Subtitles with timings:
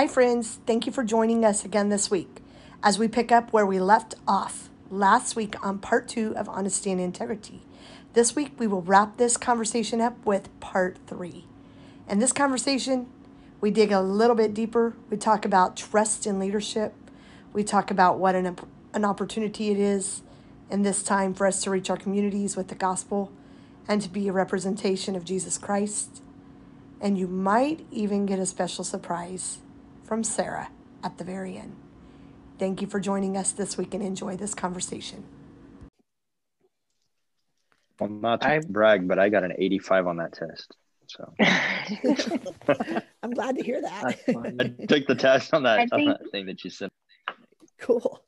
[0.00, 0.60] Hi, friends.
[0.64, 2.40] Thank you for joining us again this week
[2.82, 6.90] as we pick up where we left off last week on part two of Honesty
[6.90, 7.60] and Integrity.
[8.14, 11.44] This week, we will wrap this conversation up with part three.
[12.08, 13.08] In this conversation,
[13.60, 14.96] we dig a little bit deeper.
[15.10, 16.94] We talk about trust in leadership.
[17.52, 18.56] We talk about what an,
[18.94, 20.22] an opportunity it is
[20.70, 23.30] in this time for us to reach our communities with the gospel
[23.86, 26.22] and to be a representation of Jesus Christ.
[27.02, 29.58] And you might even get a special surprise
[30.10, 30.68] from Sarah
[31.04, 31.76] at the very end.
[32.58, 35.22] Thank you for joining us this week and enjoy this conversation.
[38.00, 40.74] Well, not to I, brag, but I got an 85 on that test.
[41.06, 41.32] So
[43.22, 44.18] I'm glad to hear that.
[44.26, 46.90] I took the test on that, think, on that thing that you said.
[47.78, 48.20] Cool.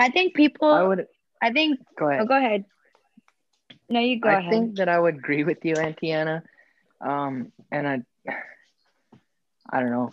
[0.00, 0.68] I think people.
[0.68, 1.06] I would.
[1.40, 1.78] I think.
[1.96, 2.22] Go ahead.
[2.22, 2.64] Oh, go ahead.
[3.88, 4.46] No, you go I ahead.
[4.46, 6.42] I think that I would agree with you, Antiana.
[7.00, 8.02] Um, and I,
[9.70, 10.10] I don't know.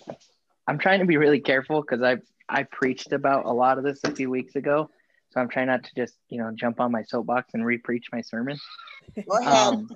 [0.69, 2.17] I'm trying to be really careful because I
[2.47, 4.91] I preached about a lot of this a few weeks ago,
[5.31, 8.21] so I'm trying not to just you know jump on my soapbox and re-preach my
[8.21, 8.59] sermon.
[9.27, 9.57] Go ahead.
[9.57, 9.89] Um,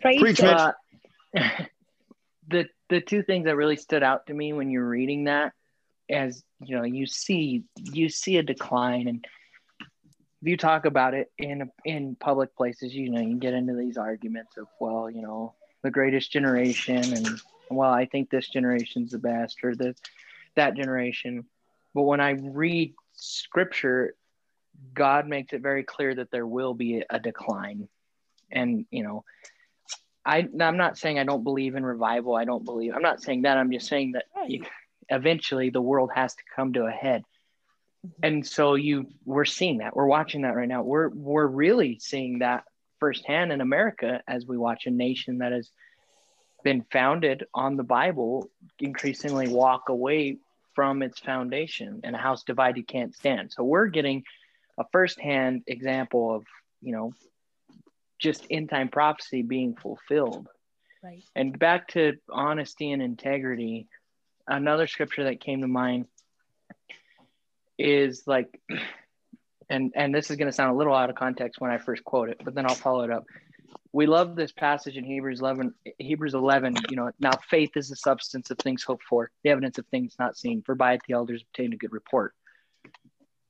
[0.00, 0.72] preach uh,
[2.48, 5.52] the the two things that really stood out to me when you're reading that,
[6.08, 9.26] as you know, you see you see a decline, and
[10.40, 13.98] if you talk about it in in public places, you know, you get into these
[13.98, 17.38] arguments of well, you know, the greatest generation and
[17.70, 19.94] well, I think this generation's the best or the
[20.56, 21.44] that generation.
[21.94, 24.14] But when I read scripture,
[24.92, 27.88] God makes it very clear that there will be a decline.
[28.50, 29.24] And, you know,
[30.24, 32.34] I, I'm not saying I don't believe in revival.
[32.34, 33.58] I don't believe, I'm not saying that.
[33.58, 34.64] I'm just saying that you,
[35.08, 37.24] eventually the world has to come to a head.
[38.22, 39.96] And so you, we're seeing that.
[39.96, 40.82] We're watching that right now.
[40.82, 42.64] We're, we're really seeing that
[43.00, 45.70] firsthand in America as we watch a nation that is
[46.64, 50.38] been founded on the Bible increasingly walk away
[50.74, 53.52] from its foundation and a house divided can't stand.
[53.52, 54.24] So we're getting
[54.78, 56.44] a firsthand example of,
[56.80, 57.12] you know,
[58.18, 60.48] just in time prophecy being fulfilled.
[61.02, 61.22] Right.
[61.36, 63.86] And back to honesty and integrity,
[64.48, 66.06] another scripture that came to mind
[67.78, 68.60] is like
[69.68, 72.04] and and this is going to sound a little out of context when I first
[72.04, 73.26] quote it, but then I'll follow it up
[73.94, 77.94] we love this passage in Hebrews 11, Hebrews 11, you know, now faith is the
[77.94, 81.14] substance of things hoped for, the evidence of things not seen, for by it the
[81.14, 82.34] elders obtained a good report.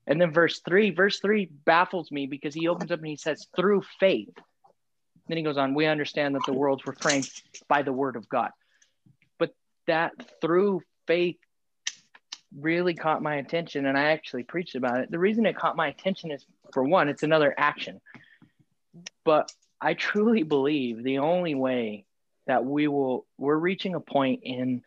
[0.06, 3.46] And then verse three, verse three baffles me because he opens up and he says,
[3.56, 4.34] through faith.
[5.28, 7.30] Then he goes on, we understand that the worlds were framed
[7.66, 8.50] by the word of God.
[9.38, 9.54] But
[9.86, 10.12] that
[10.42, 11.38] through faith
[12.54, 15.10] really caught my attention and I actually preached about it.
[15.10, 16.44] The reason it caught my attention is
[16.74, 18.02] for one, it's another action.
[19.24, 19.50] But
[19.84, 22.06] I truly believe the only way
[22.46, 24.82] that we will, we're reaching a point in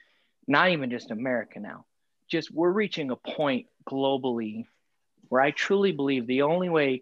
[0.48, 1.86] not even just America now,
[2.28, 4.66] just we're reaching a point globally
[5.30, 7.02] where I truly believe the only way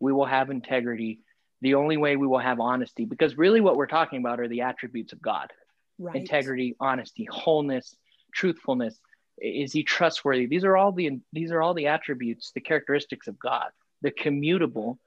[0.00, 1.20] we will have integrity,
[1.60, 4.62] the only way we will have honesty, because really what we're talking about are the
[4.62, 5.52] attributes of God
[6.00, 6.16] right.
[6.16, 7.96] integrity, honesty, wholeness,
[8.34, 8.98] truthfulness.
[9.38, 10.46] Is he trustworthy?
[10.46, 13.68] These are all the these are all the attributes, the characteristics of God,
[14.02, 14.98] the communicable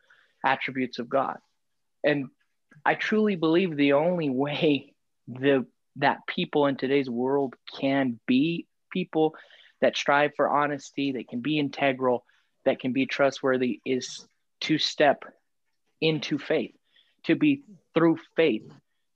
[0.45, 1.37] attributes of God
[2.03, 2.29] and
[2.85, 4.93] I truly believe the only way
[5.27, 5.65] the
[5.97, 9.35] that people in today's world can be people
[9.81, 12.23] that strive for honesty, that can be integral,
[12.65, 14.25] that can be trustworthy is
[14.61, 15.25] to step
[16.01, 16.75] into faith,
[17.25, 18.71] to be through faith.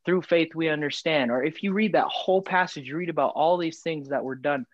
[0.06, 1.32] Through faith, we understand.
[1.32, 4.36] Or if you read that whole passage, you read about all these things that were
[4.36, 4.66] done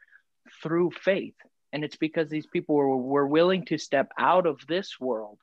[0.63, 1.35] through faith.
[1.71, 5.37] And it's because these people were, were willing to step out of this world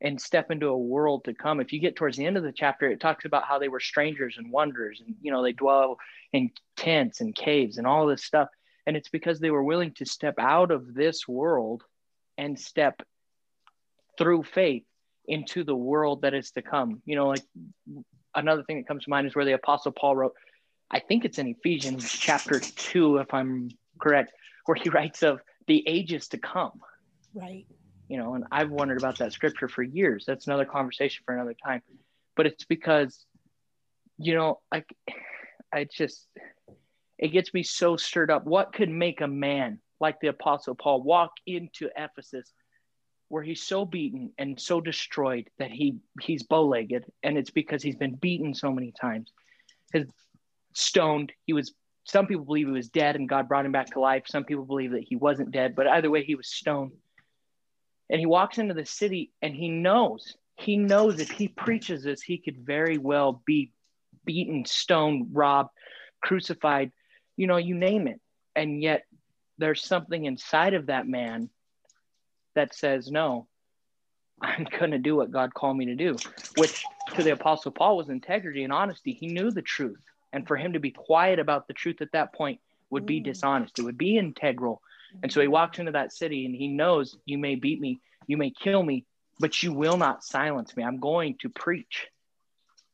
[0.00, 1.60] and step into a world to come.
[1.60, 3.80] If you get towards the end of the chapter, it talks about how they were
[3.80, 5.98] strangers and wonders, and you know they dwell
[6.32, 8.48] in tents and caves and all this stuff.
[8.86, 11.82] And it's because they were willing to step out of this world
[12.38, 13.02] and step
[14.16, 14.84] through faith
[15.26, 17.02] into the world that is to come.
[17.04, 17.42] You know, like
[18.34, 20.34] another thing that comes to mind is where the Apostle Paul wrote,
[20.90, 24.32] I think it's in Ephesians chapter two, if I'm correct,
[24.64, 26.80] where he writes of the ages to come.
[27.34, 27.66] Right
[28.08, 30.24] you know, and I've wondered about that scripture for years.
[30.26, 31.82] That's another conversation for another time.
[32.36, 33.24] But it's because,
[34.16, 34.86] you know, like
[35.72, 36.26] I just
[37.18, 38.46] it gets me so stirred up.
[38.46, 42.52] What could make a man like the apostle Paul walk into Ephesus
[43.28, 47.96] where he's so beaten and so destroyed that he he's bow-legged and it's because he's
[47.96, 49.32] been beaten so many times.
[49.92, 50.06] His
[50.72, 51.74] stoned, he was
[52.04, 54.22] some people believe he was dead and God brought him back to life.
[54.26, 56.92] Some people believe that he wasn't dead, but either way he was stoned
[58.10, 62.22] and he walks into the city and he knows, he knows if he preaches this,
[62.22, 63.72] he could very well be
[64.24, 65.70] beaten, stoned, robbed,
[66.20, 66.92] crucified,
[67.36, 68.20] you know, you name it.
[68.56, 69.04] And yet
[69.58, 71.50] there's something inside of that man
[72.54, 73.46] that says, no,
[74.40, 76.16] I'm going to do what God called me to do,
[76.56, 76.84] which
[77.14, 79.12] to the Apostle Paul was integrity and honesty.
[79.12, 80.00] He knew the truth.
[80.32, 82.60] And for him to be quiet about the truth at that point
[82.90, 83.24] would be mm.
[83.24, 84.82] dishonest, it would be integral.
[85.22, 88.36] And so he walks into that city and he knows, you may beat me, you
[88.36, 89.04] may kill me,
[89.40, 90.84] but you will not silence me.
[90.84, 92.08] I'm going to preach.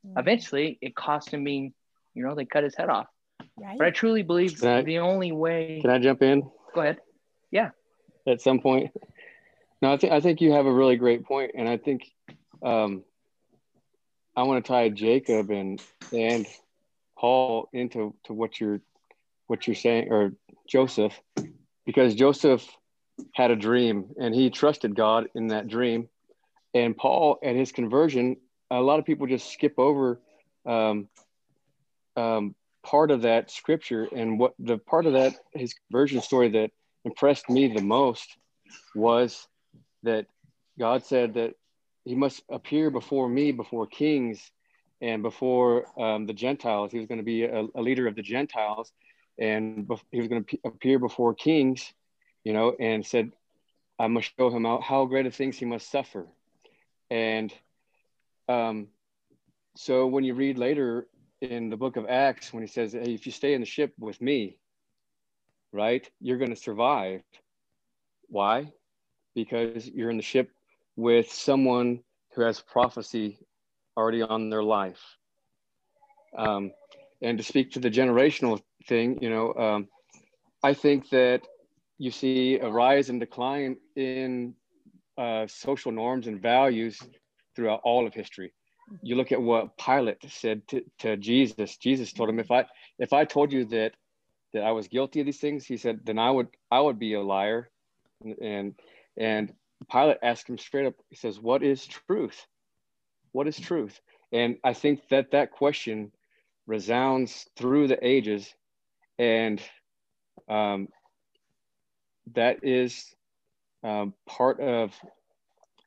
[0.07, 0.21] Mm.
[0.21, 1.73] Eventually, it cost him being,
[2.15, 3.07] you know, they cut his head off.
[3.59, 3.79] Right.
[3.79, 5.81] But I truly believe I, the only way.
[5.81, 6.49] Can I jump in?
[6.75, 6.99] Go ahead.
[7.51, 7.71] Yeah.
[8.27, 8.91] At some point.
[9.83, 12.11] No, I think I think you have a really great point, and I think
[12.63, 13.05] um,
[14.35, 15.79] I want to tie Jacob and
[16.11, 16.47] and
[17.19, 18.81] Paul into to what you're
[19.47, 20.33] what you're saying, or
[20.67, 21.13] Joseph,
[21.87, 22.67] because Joseph
[23.35, 26.09] had a dream and he trusted God in that dream,
[26.73, 28.37] and Paul at his conversion,
[28.71, 30.21] a lot of people just skip over
[30.67, 31.09] um,
[32.17, 32.55] um,
[32.85, 36.71] part of that scripture, and what the part of that his conversion story that
[37.05, 38.37] impressed me the most
[38.95, 39.47] was
[40.03, 40.27] that
[40.79, 41.55] God said that
[42.05, 44.51] he must appear before me, before kings,
[45.01, 46.93] and before um, the Gentiles.
[46.93, 48.93] He was going to be a, a, leader of the Gentiles,
[49.39, 51.93] and he was going to appear before kings,
[52.45, 53.33] you know, and said,
[53.99, 56.27] I must show him how, how great of things he must suffer.
[57.11, 57.53] And
[58.49, 58.89] um,
[59.77, 61.07] so when you read later
[61.41, 63.93] in the book of Acts, when he says, Hey, if you stay in the ship
[63.99, 64.59] with me,
[65.73, 67.23] right, you're going to survive.
[68.29, 68.73] Why?
[69.35, 70.51] because you're in the ship
[70.97, 72.01] with someone
[72.35, 73.39] who has prophecy
[73.97, 75.03] already on their life.
[76.37, 76.73] Um,
[77.23, 79.89] and to speak to the generational thing, you know, um,
[80.63, 81.43] I think that
[81.99, 84.55] you see a rise and decline in
[85.17, 87.01] uh, social norms and values
[87.55, 88.53] throughout all of history.
[89.03, 91.77] You look at what Pilate said to, to Jesus.
[91.79, 92.67] Jesus told him, "If I
[92.99, 93.93] if I told you that
[94.53, 97.15] that I was guilty of these things, he said, then I would I would be
[97.15, 97.71] a liar."
[98.41, 98.75] And,
[99.17, 99.53] and
[99.91, 102.47] Pilate asked him straight up, he says, What is truth?
[103.33, 104.01] What is truth?
[104.33, 106.13] And I think that that question
[106.67, 108.55] resounds through the ages.
[109.19, 109.61] And
[110.49, 110.89] um,
[112.35, 113.15] that is
[113.83, 114.93] um, part of,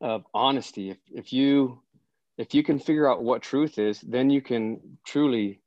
[0.02, 0.92] of honesty.
[0.92, 1.82] If, if you
[2.38, 5.60] if you can figure out what truth is, then you can truly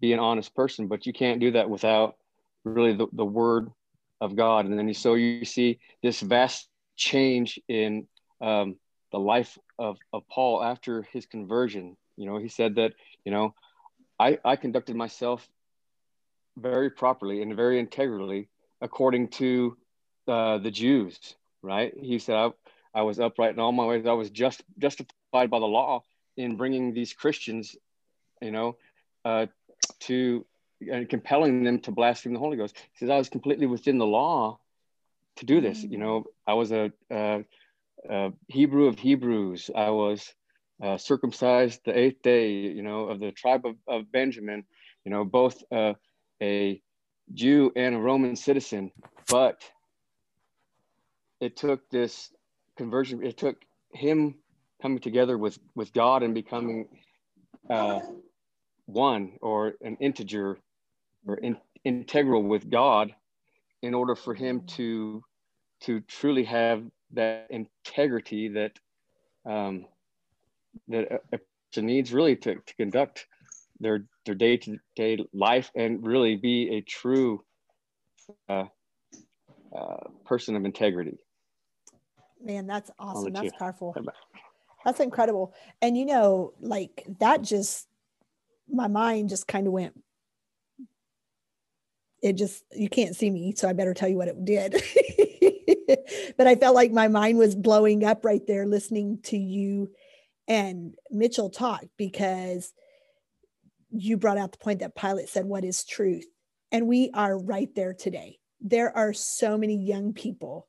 [0.00, 0.88] be an honest person.
[0.88, 2.16] But you can't do that without
[2.64, 3.70] really the, the word
[4.20, 4.66] of God.
[4.66, 8.06] And then you, so you see this vast change in
[8.40, 8.76] um,
[9.10, 11.96] the life of, of Paul after his conversion.
[12.16, 12.92] You know, he said that,
[13.24, 13.54] you know,
[14.18, 15.46] I, I conducted myself
[16.56, 18.48] very properly and very integrally
[18.80, 19.76] according to
[20.28, 21.18] uh, the Jews,
[21.62, 21.92] right?
[22.00, 22.50] He said, I,
[22.94, 24.06] I was upright in all my ways.
[24.06, 26.02] I was just justified by the law
[26.36, 27.76] in bringing these Christians,
[28.40, 28.76] you know,
[29.24, 29.46] uh,
[30.00, 30.44] to
[30.80, 32.76] and compelling them to blaspheme the Holy Ghost.
[32.76, 34.58] He says, I was completely within the law
[35.36, 35.82] to do this.
[35.82, 37.44] You know, I was a, a,
[38.08, 39.70] a Hebrew of Hebrews.
[39.74, 40.34] I was
[40.82, 44.64] uh, circumcised the eighth day, you know, of the tribe of, of Benjamin,
[45.04, 45.94] you know, both uh,
[46.42, 46.80] a
[47.32, 48.92] Jew and a Roman citizen.
[49.28, 49.62] But
[51.40, 52.30] it took this
[52.76, 53.56] conversion, it took
[53.92, 54.36] him
[54.80, 56.88] coming together with, with God and becoming
[57.68, 58.00] uh,
[58.86, 60.58] one or an integer
[61.26, 63.14] or in, integral with God
[63.82, 65.22] in order for him to
[65.80, 68.72] to truly have that integrity that
[69.44, 69.86] um,
[70.88, 71.40] that a, a
[71.70, 73.26] person needs really to, to conduct
[73.78, 77.42] their their day to day life and really be a true
[78.48, 78.64] uh,
[79.76, 81.18] uh, person of integrity.
[82.42, 83.32] Man, that's awesome.
[83.32, 83.52] That's you.
[83.58, 83.94] powerful.
[84.84, 85.54] That's incredible.
[85.80, 87.88] And you know, like that just
[88.68, 89.94] my mind just kind of went
[92.22, 94.72] it just you can't see me so i better tell you what it did
[96.36, 99.90] but i felt like my mind was blowing up right there listening to you
[100.48, 102.72] and mitchell talk because
[103.98, 106.26] you brought out the point that pilate said what is truth
[106.72, 110.68] and we are right there today there are so many young people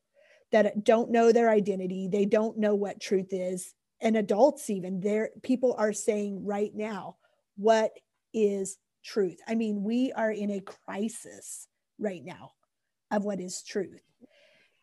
[0.51, 5.29] that don't know their identity they don't know what truth is and adults even there
[5.43, 7.15] people are saying right now
[7.55, 7.91] what
[8.33, 9.39] is truth.
[9.47, 11.67] I mean, we are in a crisis
[11.99, 12.51] right now
[13.09, 14.01] of what is truth.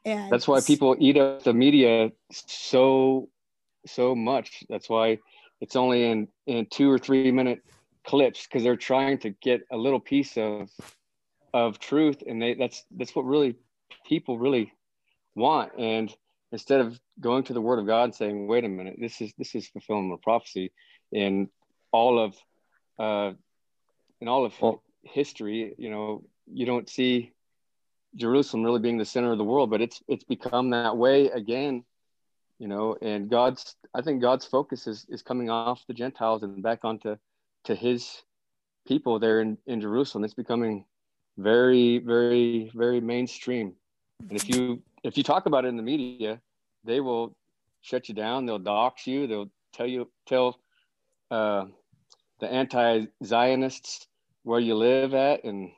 [0.04, 3.28] And that's why people eat up the media so
[3.86, 4.64] so much.
[4.68, 5.18] That's why
[5.60, 7.62] it's only in in two or three minute
[8.04, 10.70] clips because they're trying to get a little piece of
[11.52, 13.56] of truth and they that's that's what really
[14.06, 14.72] people really
[15.36, 16.14] want and
[16.52, 19.32] instead of going to the word of god and saying wait a minute this is
[19.38, 20.72] this is fulfillment of prophecy
[21.12, 21.48] in
[21.92, 22.34] all of
[22.98, 23.32] uh,
[24.20, 27.32] in all of well, history, you know, you don't see
[28.16, 31.84] Jerusalem really being the center of the world, but it's it's become that way again,
[32.58, 32.96] you know.
[33.00, 37.16] And God's I think God's focus is is coming off the Gentiles and back onto
[37.64, 38.22] to His
[38.86, 40.24] people there in in Jerusalem.
[40.24, 40.84] It's becoming
[41.38, 43.74] very very very mainstream.
[44.28, 46.40] And if you if you talk about it in the media,
[46.84, 47.36] they will
[47.80, 48.46] shut you down.
[48.46, 49.26] They'll dox you.
[49.26, 50.58] They'll tell you tell
[51.30, 51.66] uh,
[52.40, 54.06] the anti-Zionists
[54.42, 55.70] where you live at, and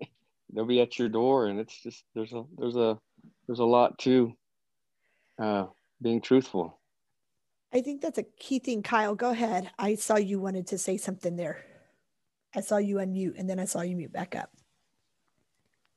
[0.52, 1.46] they'll be at your door.
[1.46, 2.98] And it's just there's a there's a
[3.46, 4.32] there's a lot to
[5.40, 5.66] uh,
[6.00, 6.78] being truthful.
[7.74, 8.82] I think that's a key thing.
[8.82, 9.70] Kyle, go ahead.
[9.78, 11.64] I saw you wanted to say something there.
[12.54, 14.50] I saw you unmute, and then I saw you mute back up.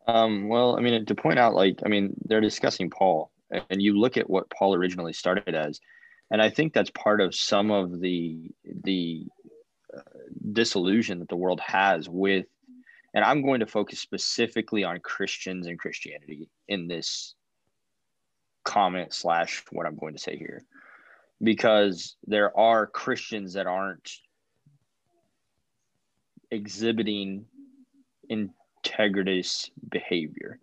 [0.08, 3.32] Um, well, I mean, to point out, like, I mean, they're discussing Paul,
[3.70, 5.82] and you look at what Paul originally started as,
[6.32, 8.52] and I think that's part of some of the
[8.84, 9.28] the
[9.96, 10.02] uh,
[10.54, 12.46] disillusion that the world has with,
[13.14, 17.36] and I'm going to focus specifically on Christians and Christianity in this
[18.64, 20.64] comment slash what I'm going to say here,
[21.46, 24.12] because there are Christians that aren't
[26.52, 27.46] exhibiting
[28.30, 30.60] integritous behavior.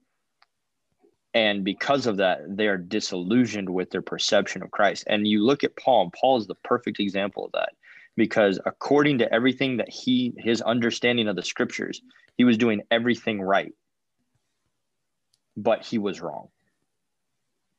[1.34, 5.04] And because of that they are disillusioned with their perception of christ.
[5.06, 7.70] And you look at paul and paul is the perfect example of that.
[8.16, 12.02] Because according to everything that he his understanding of the scriptures
[12.36, 13.72] he was doing everything right.
[15.56, 16.48] But he was wrong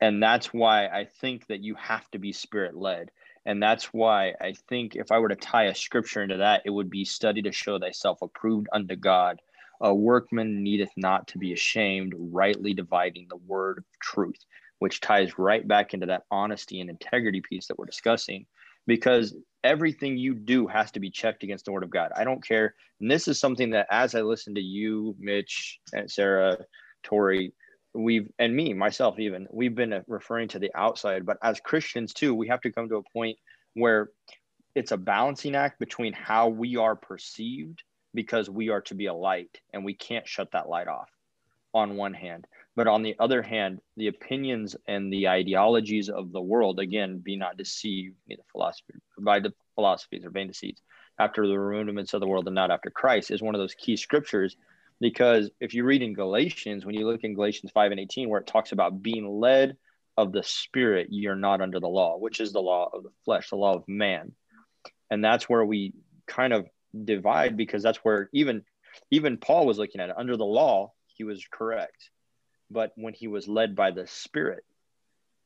[0.04, 3.10] and that's why i think that you have to be spirit led
[3.46, 6.70] and that's why i think if i were to tie a scripture into that it
[6.70, 9.40] would be study to show thyself approved unto god
[9.84, 14.40] a workman needeth not to be ashamed, rightly dividing the word of truth,
[14.80, 18.46] which ties right back into that honesty and integrity piece that we're discussing.
[18.88, 22.12] Because everything you do has to be checked against the word of God.
[22.16, 22.76] I don't care.
[23.02, 26.58] And this is something that as I listen to you, Mitch, and Sarah,
[27.04, 27.54] Tori,
[27.94, 32.14] we've and me myself even we've been uh, referring to the outside but as christians
[32.14, 33.38] too we have to come to a point
[33.76, 34.10] where
[34.76, 37.84] it's a balancing act between how we are perceived
[38.14, 41.10] because we are to be a light and we can't shut that light off
[41.74, 42.46] on one hand.
[42.76, 47.36] But on the other hand the opinions and the ideologies of the world again be
[47.36, 50.82] not deceived neither philosophy by the philosophies or vain deceits
[51.20, 53.96] after the rudiments of the world and not after christ is one of those key
[53.96, 54.56] scriptures
[55.04, 58.42] because if you read in galatians when you look in galatians 5 and 18 where
[58.42, 59.78] it talks about being led
[60.18, 63.50] of the spirit you're not under the law which is the law of the flesh
[63.50, 64.32] the law of man
[65.12, 65.94] and that's where we
[66.28, 66.66] kind of
[67.06, 68.64] divide because that's where even
[69.12, 70.16] even Paul was looking at it.
[70.18, 72.10] Under the law, he was correct.
[72.70, 74.64] But when he was led by the Spirit,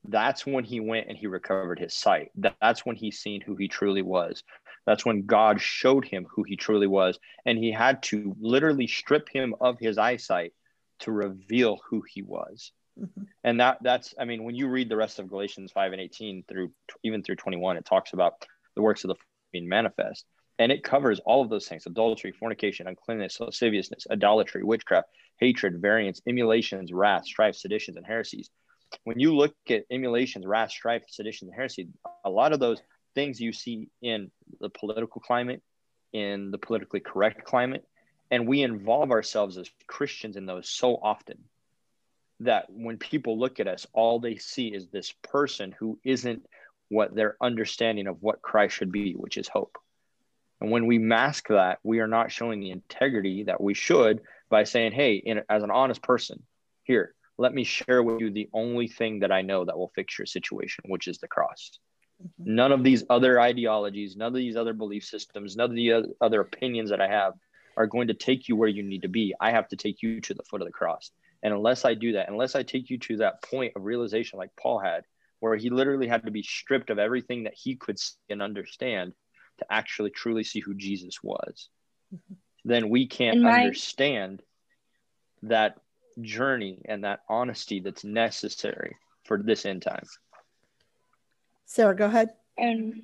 [0.08, 2.32] that's when he went and he recovered his sight.
[2.62, 4.44] That's when he seen who he truly was.
[4.88, 7.20] That's when God showed him who he truly was.
[7.46, 10.54] And he had to literally strip him of his eyesight
[11.00, 12.72] to reveal who he was.
[13.00, 13.24] Mm-hmm.
[13.44, 16.46] And that that's I mean, when you read the rest of Galatians 5 and 18
[16.48, 16.72] through
[17.04, 18.34] even through 21, it talks about
[18.76, 19.16] the works of the
[19.52, 20.26] being manifest
[20.60, 25.08] and it covers all of those things adultery fornication uncleanness lasciviousness idolatry witchcraft
[25.40, 28.50] hatred variance emulations wrath strife seditions and heresies
[29.04, 31.88] when you look at emulations wrath strife seditions and heresy
[32.26, 32.82] a lot of those
[33.18, 35.64] things you see in the political climate
[36.14, 37.84] in the politically correct climate
[38.30, 41.40] and we involve ourselves as christians in those so often
[42.42, 46.46] that when people look at us all they see is this person who isn't
[46.90, 49.80] what their understanding of what christ should be which is hope
[50.60, 54.64] and when we mask that, we are not showing the integrity that we should by
[54.64, 56.42] saying, hey, in, as an honest person,
[56.84, 60.18] here, let me share with you the only thing that I know that will fix
[60.18, 61.78] your situation, which is the cross.
[62.22, 62.56] Mm-hmm.
[62.56, 66.42] None of these other ideologies, none of these other belief systems, none of the other
[66.42, 67.34] opinions that I have
[67.76, 69.36] are going to take you where you need to be.
[69.40, 71.12] I have to take you to the foot of the cross.
[71.44, 74.56] And unless I do that, unless I take you to that point of realization like
[74.60, 75.04] Paul had,
[75.40, 79.14] where he literally had to be stripped of everything that he could see and understand
[79.60, 81.70] to actually truly see who Jesus was,
[82.14, 82.34] mm-hmm.
[82.66, 84.42] then we can't my- understand
[85.44, 85.76] that
[86.22, 88.96] journey and that honesty that's necessary
[89.26, 90.04] for this end time.
[91.68, 92.30] Sarah, go ahead.
[92.58, 93.04] And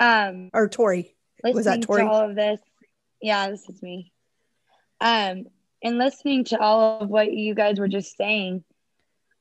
[0.00, 1.14] um or Tori.
[1.44, 2.02] Was that Tori?
[2.02, 2.60] To all of this.
[3.20, 4.12] Yeah, this is me.
[5.00, 5.44] Um,
[5.82, 8.64] and listening to all of what you guys were just saying,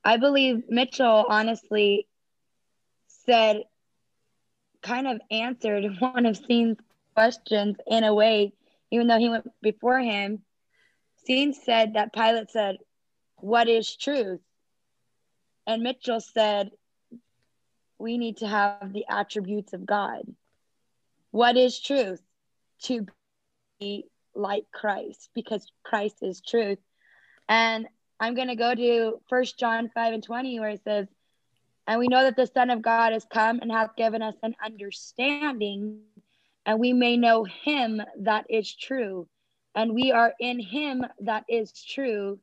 [0.03, 2.07] I believe Mitchell honestly
[3.25, 3.63] said
[4.81, 6.77] kind of answered one of Scene's
[7.15, 8.53] questions in a way,
[8.91, 10.43] even though he went before him.
[11.25, 12.77] Scene said that Pilate said,
[13.37, 14.41] What is truth?
[15.65, 16.71] And Mitchell said,
[18.03, 20.23] We need to have the attributes of God.
[21.31, 22.21] What is truth?
[22.81, 23.05] To
[23.79, 26.79] be like Christ, because Christ is truth.
[27.47, 27.87] And
[28.19, 31.07] I'm going to go to First John 5 and 20, where it says,
[31.87, 34.53] And we know that the Son of God has come and hath given us an
[34.61, 36.01] understanding,
[36.65, 39.29] and we may know him that is true.
[39.75, 42.37] And we are in him that is true,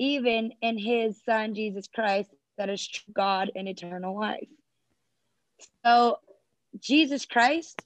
[0.00, 4.48] even in his Son, Jesus Christ, that is God and eternal life.
[5.84, 6.18] So,
[6.80, 7.80] Jesus Christ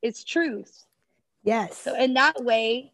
[0.00, 0.84] is truth.
[1.44, 1.78] Yes.
[1.78, 2.92] So, in that way,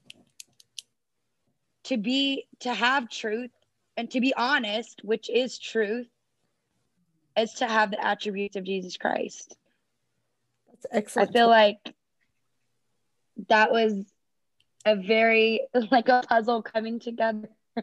[1.85, 3.51] to be, to have truth
[3.97, 6.09] and to be honest, which is truth,
[7.37, 9.57] is to have the attributes of Jesus Christ.
[10.69, 11.31] That's excellent.
[11.31, 11.95] I feel like
[13.49, 14.05] that was
[14.85, 17.49] a very, like a puzzle coming together.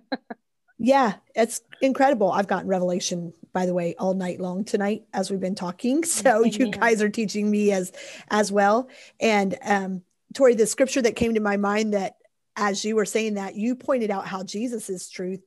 [0.78, 2.32] Yeah, it's incredible.
[2.32, 6.04] I've gotten revelation, by the way, all night long tonight as we've been talking.
[6.26, 6.52] So Amen.
[6.52, 7.94] you guys are teaching me as
[8.30, 8.90] as well.
[9.20, 10.02] And um,
[10.34, 12.16] Tori, the scripture that came to my mind that
[12.58, 15.42] as you were saying that, you pointed out how Jesus is truth.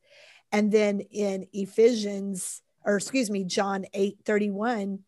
[0.53, 5.01] And then in Ephesians, or excuse me, John 8 31,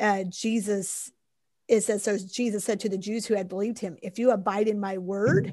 [0.00, 1.12] uh, Jesus,
[1.68, 4.68] it says, so Jesus said to the Jews who had believed him, if you abide
[4.68, 5.52] in my word,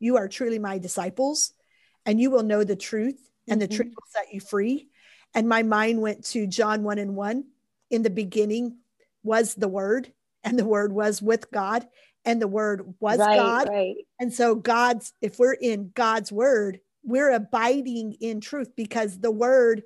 [0.00, 1.52] you are truly my disciples
[2.04, 3.76] and you will know the truth and the Mhm.
[3.76, 4.89] truth will set you free
[5.34, 7.44] and my mind went to john 1 and 1
[7.90, 8.78] in the beginning
[9.22, 10.12] was the word
[10.44, 11.86] and the word was with god
[12.24, 13.96] and the word was right, god right.
[14.18, 19.82] and so god's if we're in god's word we're abiding in truth because the word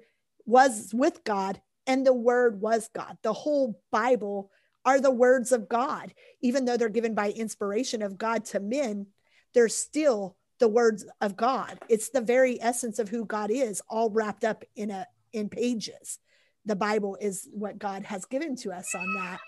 [0.47, 4.51] was with god and the word was god the whole bible
[4.85, 9.07] are the words of god even though they're given by inspiration of god to men
[9.55, 11.79] they're still the words of God.
[11.89, 16.19] It's the very essence of who God is, all wrapped up in a in pages.
[16.65, 19.41] The Bible is what God has given to us on that,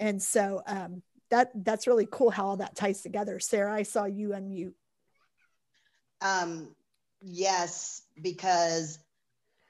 [0.00, 3.38] and so um, that that's really cool how all that ties together.
[3.38, 4.74] Sarah, I saw you unmute.
[6.20, 6.74] Um,
[7.22, 8.98] yes, because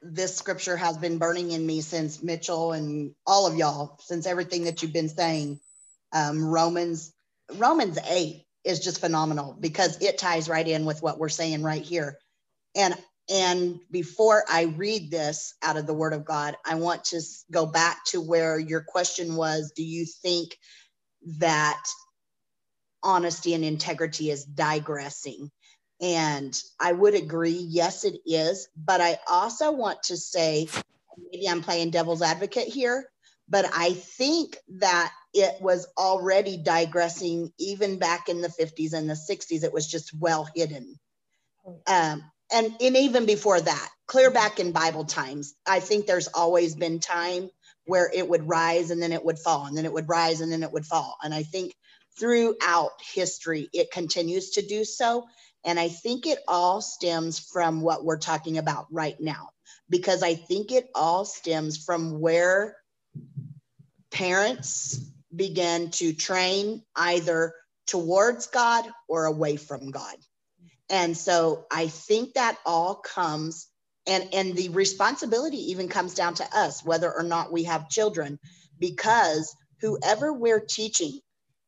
[0.03, 4.65] this scripture has been burning in me since Mitchell and all of y'all, since everything
[4.65, 5.61] that you've been saying.
[6.13, 7.13] Um, Romans,
[7.55, 11.83] Romans 8 is just phenomenal because it ties right in with what we're saying right
[11.83, 12.19] here.
[12.75, 12.95] And
[13.29, 17.67] and before I read this out of the word of God, I want to go
[17.67, 20.57] back to where your question was, do you think
[21.39, 21.83] that
[23.03, 25.51] honesty and integrity is digressing?
[26.01, 28.69] And I would agree, yes, it is.
[28.77, 30.69] But I also want to say,
[31.31, 33.11] maybe I'm playing devil's advocate here,
[33.49, 39.15] but I think that it was already digressing even back in the 50s and the
[39.15, 39.65] 60s.
[39.65, 40.99] It was just well hidden.
[41.87, 46.75] Um, and, and even before that, clear back in Bible times, I think there's always
[46.75, 47.51] been time
[47.85, 50.53] where it would rise and then it would fall, and then it would rise and
[50.53, 51.17] then it would fall.
[51.23, 51.75] And I think
[52.19, 55.27] throughout history, it continues to do so.
[55.65, 59.51] And I think it all stems from what we're talking about right now,
[59.89, 62.77] because I think it all stems from where
[64.11, 65.01] parents
[65.35, 67.55] began to train either
[67.87, 70.17] towards God or away from God.
[70.91, 73.69] And so I think that all comes
[74.07, 78.39] and and the responsibility even comes down to us whether or not we have children
[78.79, 81.21] because whoever we're teaching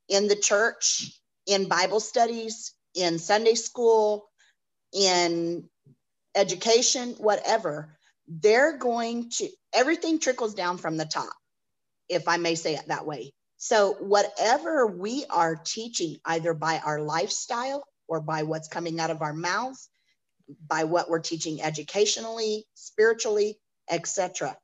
[0.09, 4.29] in the church, in Bible studies, in Sunday school,
[4.93, 5.69] in
[6.35, 11.33] education, whatever, they're going to, everything trickles down from the top,
[12.09, 13.33] if I may say it that way.
[13.57, 19.23] So, whatever we are teaching, either by our lifestyle or by what's coming out of
[19.23, 19.89] our mouths,
[20.67, 23.57] by what we're teaching educationally, spiritually,
[23.89, 24.57] etc.,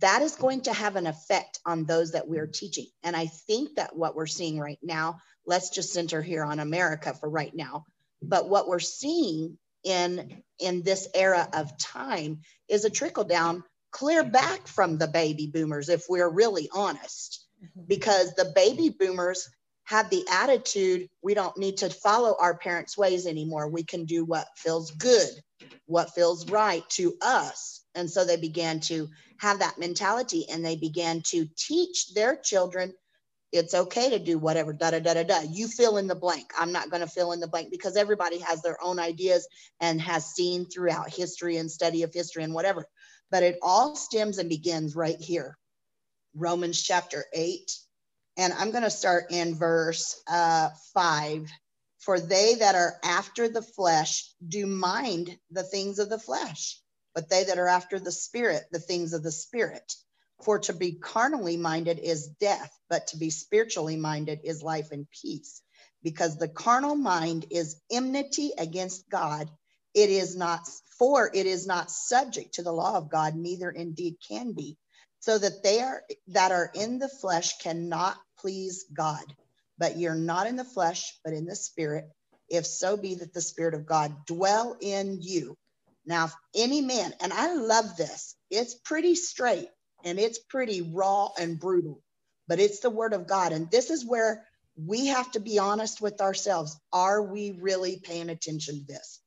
[0.00, 2.86] that is going to have an effect on those that we're teaching.
[3.04, 7.14] And I think that what we're seeing right now, let's just center here on America
[7.14, 7.86] for right now,
[8.20, 14.24] but what we're seeing in in this era of time is a trickle down clear
[14.24, 17.86] back from the baby boomers if we're really honest mm-hmm.
[17.86, 19.48] because the baby boomers
[19.88, 23.68] had the attitude we don't need to follow our parents ways anymore.
[23.68, 25.30] We can do what feels good
[25.86, 27.84] what feels right to us.
[27.94, 29.08] And so they began to
[29.40, 32.92] have that mentality and they began to teach their children
[33.50, 35.40] it's okay to do whatever da da da da da.
[35.50, 36.50] You fill in the blank.
[36.58, 39.48] I'm not going to fill in the blank because everybody has their own ideas
[39.80, 42.84] and has seen throughout history and study of history and whatever.
[43.30, 45.56] But it all stems and begins right here.
[46.34, 47.72] Romans chapter 8
[48.38, 51.48] and i'm going to start in verse uh, 5
[52.00, 56.80] for they that are after the flesh do mind the things of the flesh
[57.18, 59.94] but they that are after the spirit the things of the spirit.
[60.44, 65.08] For to be carnally minded is death, but to be spiritually minded is life and
[65.10, 65.62] peace.
[66.04, 69.50] Because the carnal mind is enmity against God,
[69.94, 70.60] it is not
[70.98, 74.76] for it is not subject to the law of God, neither indeed can be,
[75.18, 79.24] so that they are that are in the flesh cannot please God.
[79.78, 82.10] But you're not in the flesh, but in the spirit,
[82.48, 85.56] if so be that the spirit of God dwell in you.
[86.06, 89.68] Now, if any man, and I love this, it's pretty straight
[90.04, 92.02] and it's pretty raw and brutal,
[92.48, 93.52] but it's the word of God.
[93.52, 94.46] And this is where
[94.76, 96.78] we have to be honest with ourselves.
[96.92, 99.20] Are we really paying attention to this?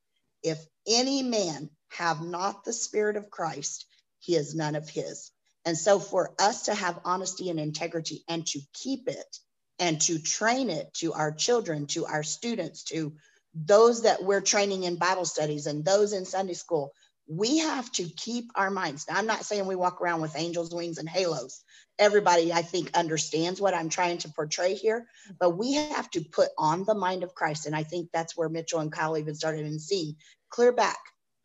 [0.43, 3.85] If any man have not the spirit of Christ,
[4.19, 5.31] he is none of his.
[5.65, 9.37] And so for us to have honesty and integrity and to keep it
[9.79, 13.13] and to train it to our children, to our students, to
[13.53, 16.93] those that we're training in Bible studies and those in Sunday school,
[17.27, 19.05] we have to keep our minds.
[19.07, 21.63] Now, I'm not saying we walk around with angels' wings and halos.
[21.99, 25.05] Everybody, I think, understands what I'm trying to portray here,
[25.39, 27.67] but we have to put on the mind of Christ.
[27.67, 30.15] And I think that's where Mitchell and Kyle even started in seeing
[30.49, 30.97] clear back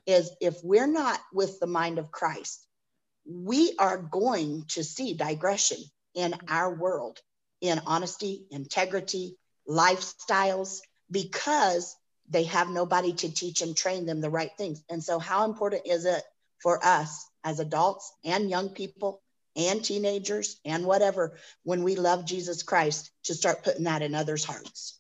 [0.07, 2.67] is if we're not with the mind of Christ,
[3.29, 5.79] we are going to see digression
[6.15, 6.47] in mm-hmm.
[6.49, 7.19] our world
[7.61, 9.37] in honesty, integrity,
[9.69, 11.97] lifestyles, because
[12.29, 14.83] they have nobody to teach and train them the right things.
[14.91, 16.23] And so, how important is it
[16.63, 19.23] for us as adults and young people
[19.55, 24.45] and teenagers and whatever when we love Jesus Christ to start putting that in others'
[24.45, 24.99] hearts?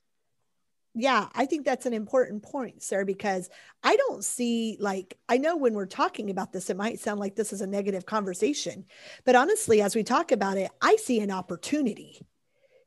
[0.98, 3.50] Yeah, I think that's an important point, Sarah, because
[3.82, 7.36] I don't see like, I know when we're talking about this, it might sound like
[7.36, 8.86] this is a negative conversation.
[9.26, 12.26] But honestly, as we talk about it, I see an opportunity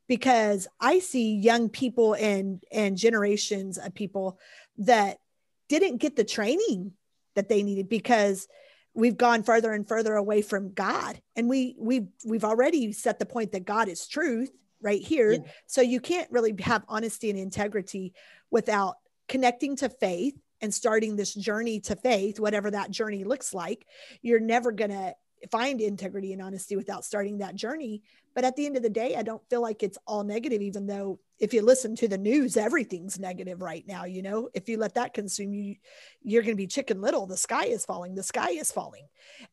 [0.08, 4.40] because I see young people and and generations of people
[4.80, 5.20] that
[5.68, 6.94] didn't get the training
[7.36, 8.48] that they needed because
[8.96, 13.28] we've gone further and further away from God and we we we've already set the
[13.28, 14.50] point that God is truth
[14.82, 15.40] right here yeah.
[15.68, 18.14] so you can't really have honesty and integrity
[18.52, 18.96] without
[19.28, 23.86] connecting to faith and starting this journey to faith whatever that journey looks like
[24.22, 25.14] you're never going to
[25.52, 28.02] find integrity and honesty without starting that journey.
[28.36, 30.86] But at the end of the day, I don't feel like it's all negative, even
[30.86, 34.06] though if you listen to the news, everything's negative right now.
[34.06, 35.76] You know, if you let that consume you,
[36.22, 37.26] you're going to be chicken little.
[37.26, 39.08] The sky is falling, the sky is falling.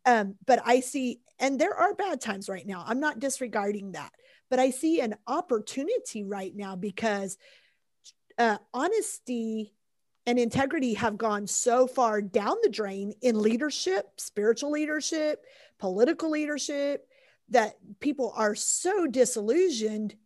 [0.05, 2.85] Um, but I see, and there are bad times right now.
[2.87, 4.13] I'm not disregarding that,
[4.51, 7.37] but I see an opportunity right now because
[8.39, 9.73] uh, honesty
[10.27, 15.45] and integrity have gone so far down the drain in leadership, spiritual leadership,
[15.79, 17.07] political leadership,
[17.51, 20.17] that people are so disillusioned.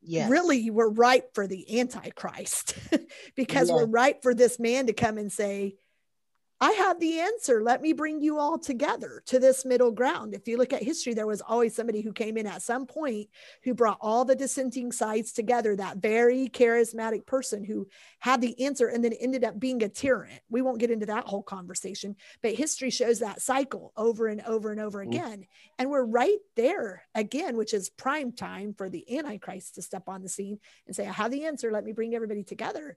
[0.00, 0.30] Yes.
[0.30, 2.74] Really, we're ripe for the Antichrist
[3.34, 3.74] because yeah.
[3.74, 5.74] we're ripe for this man to come and say,
[6.60, 7.62] I have the answer.
[7.62, 10.34] Let me bring you all together to this middle ground.
[10.34, 13.28] If you look at history, there was always somebody who came in at some point
[13.62, 17.86] who brought all the dissenting sides together, that very charismatic person who
[18.18, 20.40] had the answer and then ended up being a tyrant.
[20.50, 24.72] We won't get into that whole conversation, but history shows that cycle over and over
[24.72, 25.08] and over mm.
[25.08, 25.46] again.
[25.78, 30.22] And we're right there again, which is prime time for the Antichrist to step on
[30.22, 31.70] the scene and say, I have the answer.
[31.70, 32.96] Let me bring everybody together.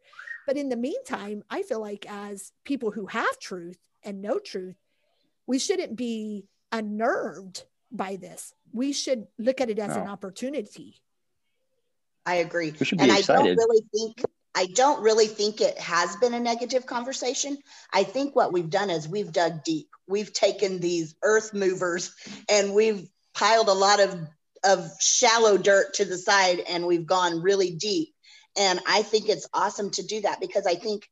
[0.52, 4.76] But in the meantime, I feel like as people who have truth and no truth,
[5.48, 8.54] we shouldn't be unnerved by this.
[8.74, 10.02] We should look at it as no.
[10.02, 10.96] an opportunity.
[12.26, 12.74] I agree.
[13.00, 17.58] and I don't really think I don't really think it has been a negative conversation.
[17.94, 19.88] I think what we've done is we've dug deep.
[20.06, 22.14] We've taken these earth movers
[22.50, 24.20] and we've piled a lot of
[24.66, 28.10] of shallow dirt to the side and we've gone really deep.
[28.58, 31.08] And I think it's awesome to do that because I think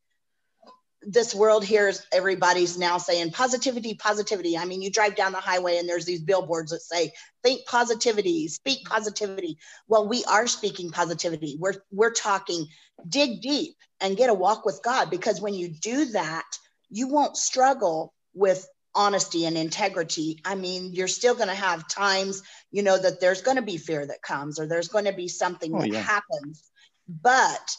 [1.01, 4.57] this world here is everybody's now saying positivity, positivity.
[4.57, 8.47] I mean, you drive down the highway and there's these billboards that say, think positivity,
[8.49, 9.57] speak positivity.
[9.87, 11.55] Well, we are speaking positivity.
[11.57, 12.67] We're we're talking
[13.07, 16.45] dig deep and get a walk with God because when you do that,
[16.89, 20.41] you won't struggle with honesty and integrity.
[20.43, 23.77] I mean, you're still going to have times, you know, that there's going to be
[23.77, 26.01] fear that comes or there's going to be something oh, that yeah.
[26.01, 26.68] happens.
[27.09, 27.75] But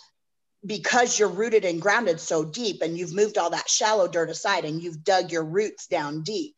[0.67, 4.65] because you're rooted and grounded so deep and you've moved all that shallow dirt aside
[4.65, 6.55] and you've dug your roots down deep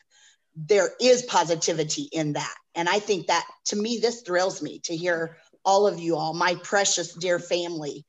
[0.55, 2.55] there is positivity in that.
[2.75, 6.35] And i think that to me this thrills me to hear all of you all
[6.35, 8.05] my precious dear family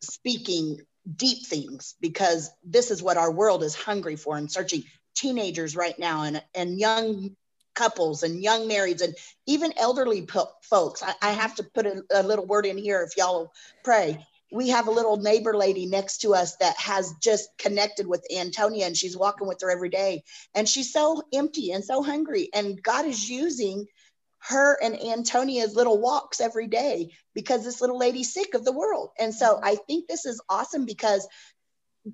[0.00, 0.80] speaking
[1.14, 4.82] deep things because this is what our world is hungry for and searching
[5.14, 7.36] teenagers right now and and young
[7.76, 9.14] couples and young marrieds and
[9.46, 13.02] even elderly po- folks I, I, have to put a, a little word in here
[13.02, 13.52] if y'all
[13.84, 14.18] pray
[14.52, 18.86] we have a little neighbor lady next to us that has just connected with Antonia
[18.86, 20.22] and she's walking with her every day.
[20.54, 22.48] And she's so empty and so hungry.
[22.54, 23.86] And God is using
[24.38, 29.10] her and Antonia's little walks every day because this little lady's sick of the world.
[29.18, 31.26] And so I think this is awesome because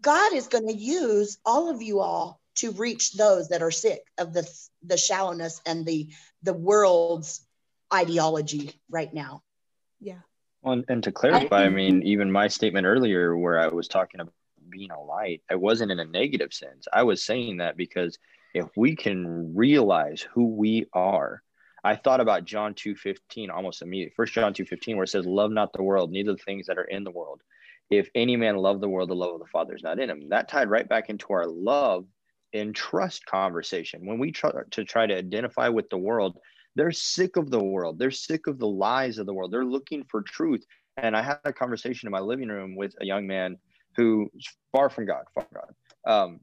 [0.01, 4.03] God is going to use all of you all to reach those that are sick
[4.19, 4.49] of the
[4.83, 6.11] the shallowness and the
[6.43, 7.47] the world's
[7.93, 9.43] ideology right now.
[10.01, 10.21] Yeah.
[10.63, 14.35] Well, and to clarify, I mean, even my statement earlier where I was talking about
[14.69, 16.87] being a light, I wasn't in a negative sense.
[16.93, 18.19] I was saying that because
[18.55, 21.43] if we can realize who we are,
[21.85, 24.15] I thought about John 2:15 almost immediately.
[24.15, 26.85] First John 2:15 where it says love not the world, neither the things that are
[26.85, 27.43] in the world.
[27.91, 30.29] If any man love the world, the love of the Father is not in him.
[30.29, 32.07] That tied right back into our love
[32.53, 34.07] and trust conversation.
[34.07, 36.39] When we try to try to identify with the world,
[36.75, 37.99] they're sick of the world.
[37.99, 39.53] They're sick of the lies of the world.
[39.53, 40.65] They're looking for truth.
[40.97, 43.57] And I had a conversation in my living room with a young man
[43.97, 44.29] who's
[44.73, 45.75] far from God, far from God.
[46.11, 46.41] Um,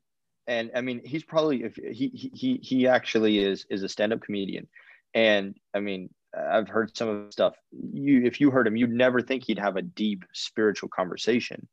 [0.48, 4.22] and I mean, he's probably if he he he actually is is a stand up
[4.22, 4.68] comedian,
[5.14, 7.56] and I mean, I've heard some of the stuff.
[7.72, 11.68] You if you heard him, you'd never think he'd have a deep spiritual conversation.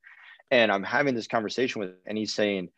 [0.51, 2.69] And I'm having this conversation with, and he's saying,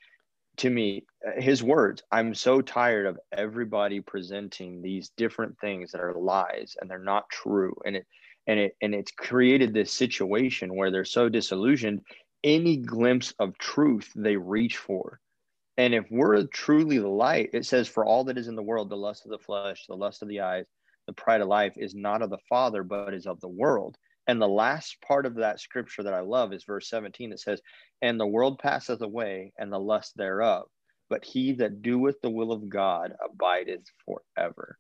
[0.59, 6.01] to me uh, his words i'm so tired of everybody presenting these different things that
[6.01, 7.75] are lies and they're not true.
[7.85, 8.07] And it
[8.47, 12.01] and it and it's created this situation where they're so disillusioned
[12.45, 15.21] any glimpse of truth they reach for.
[15.77, 18.89] And if we're truly the light it says for all that is in the world
[18.89, 20.67] the lust of the flesh the lust of the eyes
[21.07, 23.97] the pride of life is not of the father but is of the world
[24.29, 27.63] and the last part of that scripture that I love is verse 17 that says,
[28.03, 30.69] And the world passeth away and the lust thereof,
[31.09, 34.79] but he that doeth the will of God abideth forever.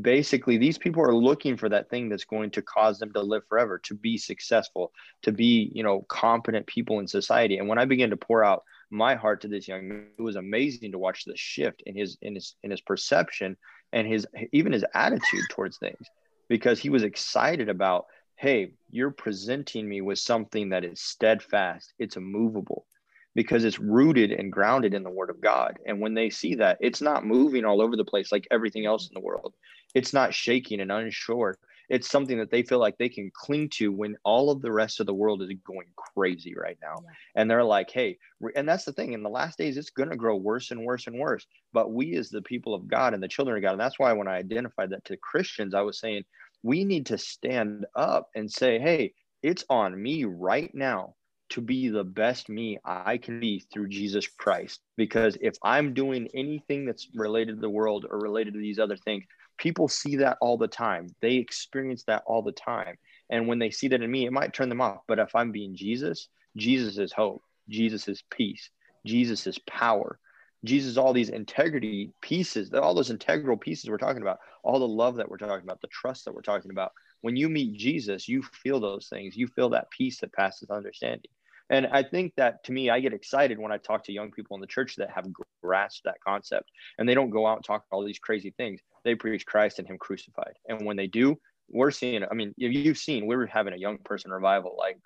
[0.00, 3.42] Basically, these people are looking for that thing that's going to cause them to live
[3.48, 7.58] forever, to be successful, to be, you know, competent people in society.
[7.58, 10.36] And when I began to pour out my heart to this young man, it was
[10.36, 13.56] amazing to watch the shift in his in his in his perception
[13.92, 16.06] and his even his attitude towards things
[16.48, 18.06] because he was excited about
[18.38, 22.86] hey, you're presenting me with something that is steadfast, it's immovable
[23.34, 25.78] because it's rooted and grounded in the word of God.
[25.86, 29.08] And when they see that, it's not moving all over the place like everything else
[29.08, 29.54] in the world.
[29.94, 31.58] It's not shaking and unsure.
[31.88, 35.00] It's something that they feel like they can cling to when all of the rest
[35.00, 36.96] of the world is going crazy right now.
[37.02, 37.10] Yeah.
[37.34, 38.18] And they're like, hey,
[38.54, 39.14] and that's the thing.
[39.14, 41.46] In the last days, it's going to grow worse and worse and worse.
[41.72, 44.12] But we, as the people of God and the children of God, and that's why
[44.12, 46.24] when I identified that to Christians, I was saying,
[46.62, 51.14] we need to stand up and say, hey, it's on me right now
[51.50, 54.80] to be the best me I can be through Jesus Christ.
[54.96, 58.96] Because if I'm doing anything that's related to the world or related to these other
[58.96, 59.24] things,
[59.56, 61.08] people see that all the time.
[61.20, 62.96] They experience that all the time.
[63.30, 65.00] And when they see that in me, it might turn them off.
[65.06, 68.70] But if I'm being Jesus, Jesus is hope, Jesus is peace,
[69.06, 70.18] Jesus is power.
[70.64, 75.16] Jesus, all these integrity pieces, all those integral pieces we're talking about, all the love
[75.16, 76.92] that we're talking about, the trust that we're talking about.
[77.20, 79.36] When you meet Jesus, you feel those things.
[79.36, 81.30] You feel that peace that passes understanding.
[81.70, 84.56] And I think that to me, I get excited when I talk to young people
[84.56, 85.26] in the church that have
[85.62, 88.80] grasped that concept and they don't go out and talk all these crazy things.
[89.04, 90.54] They preach Christ and Him crucified.
[90.68, 91.36] And when they do,
[91.68, 94.98] we're seeing, I mean, you've seen, we were having a young person revival like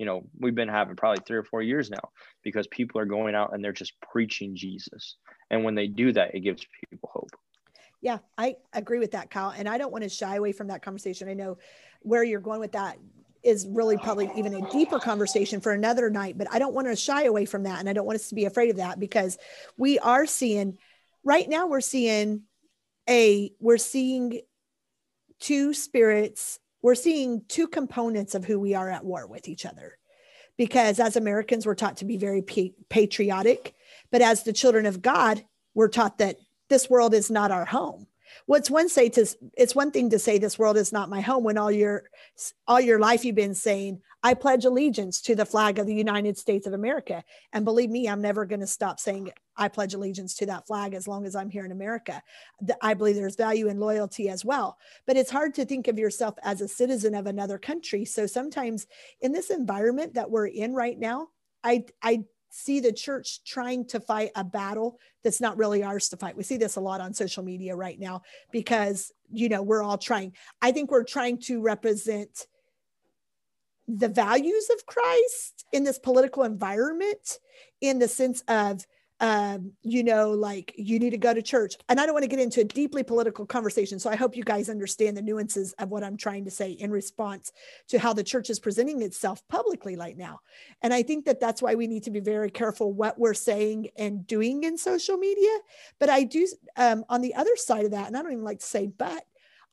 [0.00, 2.08] you know we've been having probably three or four years now
[2.42, 5.16] because people are going out and they're just preaching jesus.
[5.50, 7.28] And when they do that it gives people hope.
[8.00, 9.52] Yeah i agree with that kyle.
[9.54, 11.28] And i don't want to shy away from that conversation.
[11.28, 11.58] I know
[12.00, 12.96] where you're going with that
[13.42, 16.96] is really probably even a deeper conversation for another night but i don't want to
[16.96, 17.78] shy away from that.
[17.78, 19.36] And i don't want us to be afraid of that because
[19.76, 20.78] we are seeing
[21.24, 22.44] right now we're seeing
[23.06, 24.40] a we're seeing
[25.40, 29.98] two spirits we're seeing two components of who we are at war with each other.
[30.56, 33.74] Because as Americans, we're taught to be very patriotic,
[34.10, 35.42] but as the children of God,
[35.74, 36.36] we're taught that
[36.68, 38.06] this world is not our home.
[38.46, 41.44] What's one say to it's one thing to say this world is not my home
[41.44, 42.04] when all your
[42.66, 46.36] all your life you've been saying I pledge allegiance to the flag of the United
[46.36, 47.24] States of America.
[47.52, 50.94] And believe me, I'm never going to stop saying I pledge allegiance to that flag
[50.94, 52.22] as long as I'm here in America.
[52.82, 54.76] I believe there's value in loyalty as well.
[55.06, 58.04] But it's hard to think of yourself as a citizen of another country.
[58.04, 58.86] So sometimes
[59.22, 61.28] in this environment that we're in right now,
[61.64, 66.16] I, I see the church trying to fight a battle that's not really ours to
[66.16, 66.36] fight.
[66.36, 69.98] We see this a lot on social media right now because, you know, we're all
[69.98, 70.34] trying.
[70.60, 72.46] I think we're trying to represent
[73.88, 77.38] the values of Christ in this political environment
[77.80, 78.86] in the sense of
[79.20, 81.76] um, you know, like you need to go to church.
[81.88, 83.98] And I don't want to get into a deeply political conversation.
[83.98, 86.90] So I hope you guys understand the nuances of what I'm trying to say in
[86.90, 87.52] response
[87.88, 90.40] to how the church is presenting itself publicly right now.
[90.80, 93.88] And I think that that's why we need to be very careful what we're saying
[93.96, 95.54] and doing in social media.
[95.98, 98.60] But I do, um, on the other side of that, and I don't even like
[98.60, 99.24] to say, but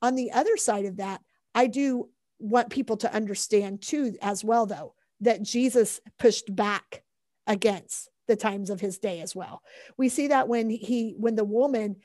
[0.01, 1.21] on the other side of that,
[1.55, 7.03] I do want people to understand too, as well, though, that Jesus pushed back
[7.47, 9.63] against the times of his day as well.
[9.97, 11.97] We see that when he when the woman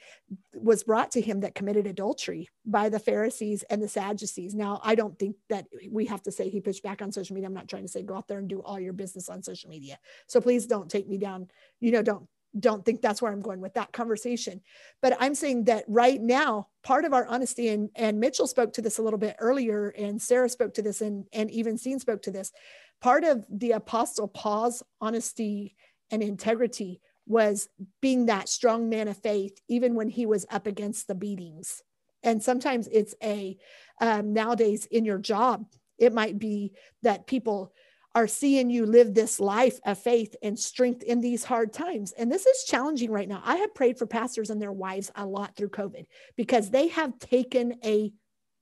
[0.54, 4.54] was brought to him that committed adultery by the Pharisees and the Sadducees.
[4.54, 7.48] Now, I don't think that we have to say he pushed back on social media.
[7.48, 9.68] I'm not trying to say go out there and do all your business on social
[9.70, 9.98] media.
[10.26, 11.48] So please don't take me down,
[11.80, 12.26] you know, don't
[12.58, 14.60] don't think that's where I'm going with that conversation.
[15.00, 18.82] But I'm saying that right now, part of our honesty, and, and Mitchell spoke to
[18.82, 22.22] this a little bit earlier, and Sarah spoke to this, and, and even Seen spoke
[22.22, 22.52] to this.
[23.00, 25.76] Part of the Apostle Paul's honesty
[26.12, 27.68] and integrity was
[28.00, 31.82] being that strong man of faith, even when he was up against the beatings.
[32.22, 33.56] And sometimes it's a
[34.00, 35.66] um, nowadays in your job,
[35.98, 36.72] it might be
[37.02, 37.72] that people
[38.14, 42.12] are seeing you live this life of faith and strength in these hard times.
[42.12, 43.40] And this is challenging right now.
[43.44, 46.04] I have prayed for pastors and their wives a lot through COVID
[46.36, 48.12] because they have taken a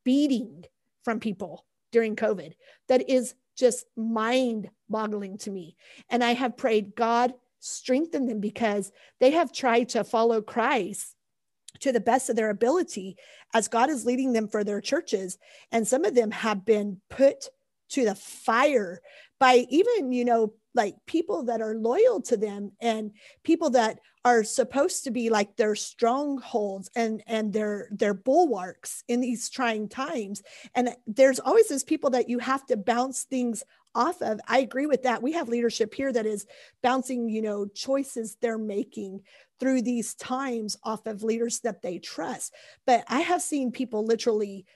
[0.05, 0.65] beating
[1.05, 2.53] from people during COVID
[2.89, 5.77] that is just mind boggling to me.
[6.09, 11.15] And I have prayed, God, strengthen them because they have tried to follow Christ
[11.81, 13.17] to the best of their ability
[13.55, 15.39] as God is leading them for their churches.
[15.71, 17.49] And some of them have been put
[17.91, 19.01] to the fire
[19.39, 24.45] by even, you know, like people that are loyal to them and people that are
[24.45, 30.43] supposed to be like their strongholds and and their their bulwarks in these trying times.
[30.75, 33.63] And there's always those people that you have to bounce things
[33.95, 34.41] off of.
[34.47, 35.23] I agree with that.
[35.23, 36.47] We have leadership here that is
[36.83, 39.23] bouncing you know choices they're making
[39.59, 42.55] through these times off of leaders that they trust.
[42.87, 44.67] But i have seen people literally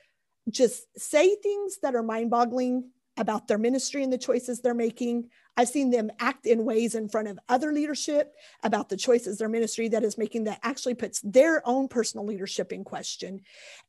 [0.50, 5.28] just say things that are mind boggling about their ministry and the choices they're making.
[5.56, 9.48] I've seen them act in ways in front of other leadership about the choices their
[9.48, 13.40] ministry that is making that actually puts their own personal leadership in question.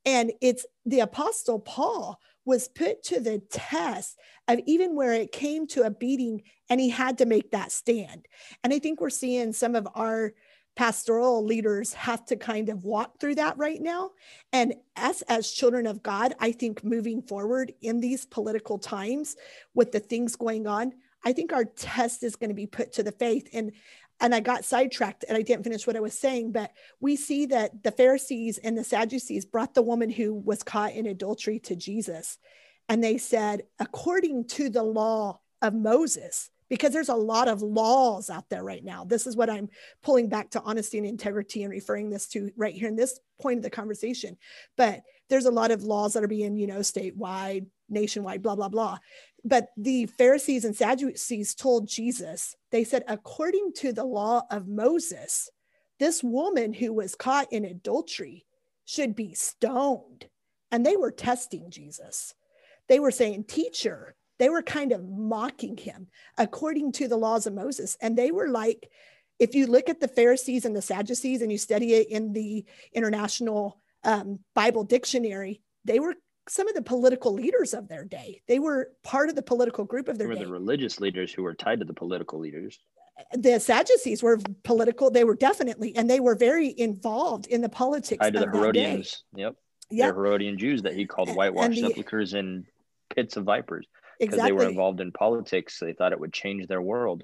[0.06, 5.65] And it's the Apostle Paul was put to the test of even where it came
[5.65, 8.28] to a beating and he had to make that stand.
[8.63, 10.34] And I think we're seeing some of our
[10.75, 14.12] pastoral leaders have to kind of walk through that right now.
[14.51, 19.36] And us as children of God, I think moving forward in these political times
[19.73, 20.93] with the things going on,
[21.26, 23.50] I think our test is going to be put to the faith.
[23.52, 23.72] And
[24.22, 27.48] and I got sidetracked and I didn't finish what I was saying, but we see
[27.48, 31.76] that the Pharisees and the Sadducees brought the woman who was caught in adultery to
[31.76, 32.38] Jesus.
[32.88, 38.30] And they said, according to the law of Moses, because there's a lot of laws
[38.30, 39.04] out there right now.
[39.04, 39.70] This is what I'm
[40.02, 43.58] pulling back to honesty and integrity and referring this to right here in this point
[43.58, 44.38] of the conversation.
[44.78, 48.70] But there's a lot of laws that are being, you know, statewide, nationwide, blah, blah,
[48.70, 48.98] blah.
[49.46, 55.52] But the Pharisees and Sadducees told Jesus, they said, according to the law of Moses,
[56.00, 58.44] this woman who was caught in adultery
[58.86, 60.26] should be stoned.
[60.72, 62.34] And they were testing Jesus.
[62.90, 67.54] They were saying, Teacher, they were kind of mocking him according to the laws of
[67.54, 67.98] Moses.
[68.02, 68.90] And they were like,
[69.38, 72.66] if you look at the Pharisees and the Sadducees and you study it in the
[72.94, 76.16] International um, Bible Dictionary, they were
[76.48, 78.42] some of the political leaders of their day.
[78.48, 80.46] They were part of the political group of their they were day.
[80.46, 82.80] the religious leaders who were tied to the political leaders.
[83.20, 85.10] Uh, the Sadducees were political.
[85.10, 88.20] They were definitely, and they were very involved in the politics.
[88.22, 89.24] Tied to the Herodians.
[89.36, 89.56] Yep.
[89.92, 90.10] Yep.
[90.10, 92.66] The Herodian Jews that he called And- whitewashed and sepulchres and
[93.14, 93.86] pits of vipers
[94.20, 94.50] because Exactly.
[94.50, 95.80] they were involved in politics.
[95.80, 97.24] They thought it would change their world.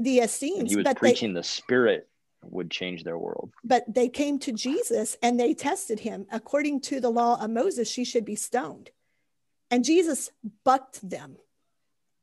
[0.00, 2.08] the And Essenes, he was but they, preaching the spirit
[2.44, 3.52] would change their world.
[3.64, 6.26] but they came to Jesus and they tested him.
[6.30, 8.90] According to the law of Moses, she should be stoned.
[9.70, 10.30] And Jesus
[10.64, 11.36] bucked them.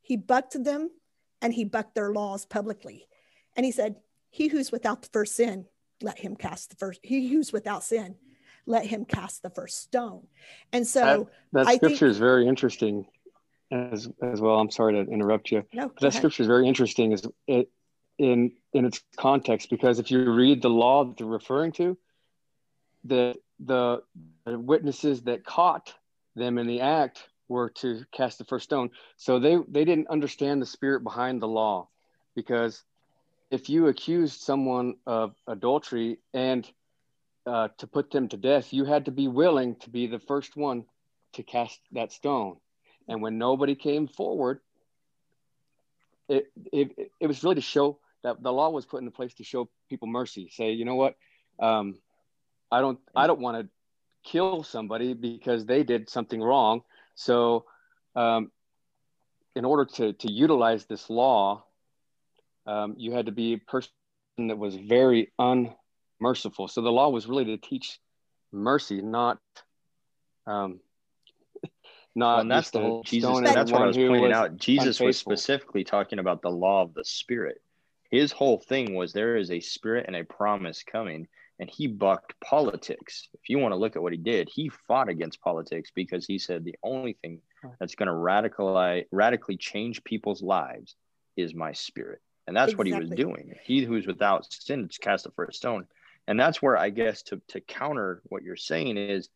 [0.02, 0.90] He bucked them
[1.42, 3.06] and he bucked their laws publicly.
[3.56, 3.96] And he said,
[4.30, 5.66] He who's without the first sin,
[6.02, 8.16] let him cast the first, he who's without sin,
[8.66, 10.26] let him cast the first stone.
[10.72, 13.06] And so, That I think- scripture is very interesting
[13.70, 14.58] as as well.
[14.60, 15.64] I'm sorry to interrupt you.
[15.72, 16.12] no, that ahead.
[16.14, 17.68] scripture is very interesting is it
[18.18, 21.96] in in its context because if you read the law that they're referring to
[23.04, 24.02] the the,
[24.44, 25.94] the witnesses that caught
[26.34, 28.90] them in the act were to cast the first stone.
[29.16, 31.88] So they they didn't understand the spirit behind the law
[32.34, 32.82] because
[33.50, 36.68] if you accused someone of adultery and
[37.46, 40.56] uh, to put them to death you had to be willing to be the first
[40.56, 40.84] one
[41.34, 42.56] to cast that stone.
[43.08, 44.60] And when nobody came forward
[46.28, 49.44] it, it it was really to show that the law was put into place to
[49.44, 50.48] show people mercy.
[50.50, 51.14] Say, you know what,
[51.60, 51.94] um,
[52.72, 53.68] I don't I don't want to
[54.28, 56.82] kill somebody because they did something wrong.
[57.14, 57.66] So,
[58.16, 58.50] um,
[59.54, 61.64] in order to to utilize this law,
[62.66, 63.90] um, you had to be a person
[64.38, 66.66] that was very unmerciful.
[66.66, 68.00] So the law was really to teach
[68.52, 69.38] mercy, not
[70.48, 70.80] um,
[72.16, 73.40] not Well, and that's the whole Jesus.
[73.40, 74.56] That's what I was pointing was out.
[74.56, 77.62] Jesus was specifically talking about the law of the spirit.
[78.10, 81.28] His whole thing was there is a spirit and a promise coming,
[81.58, 83.28] and he bucked politics.
[83.34, 86.38] If you want to look at what he did, he fought against politics because he
[86.38, 87.40] said the only thing
[87.80, 90.94] that's going to radicalize radically change people's lives
[91.36, 92.20] is my spirit.
[92.46, 92.92] And that's exactly.
[92.92, 93.54] what he was doing.
[93.64, 95.86] He who is without sin is cast the first stone.
[96.28, 99.28] And that's where I guess to to counter what you're saying is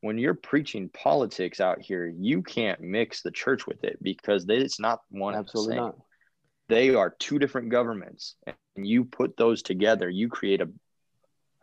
[0.00, 4.78] when you're preaching politics out here, you can't mix the church with it because it's
[4.78, 5.76] not one Absolutely.
[5.76, 5.96] Not.
[6.68, 10.68] They are two different governments, and you put those together, you create a.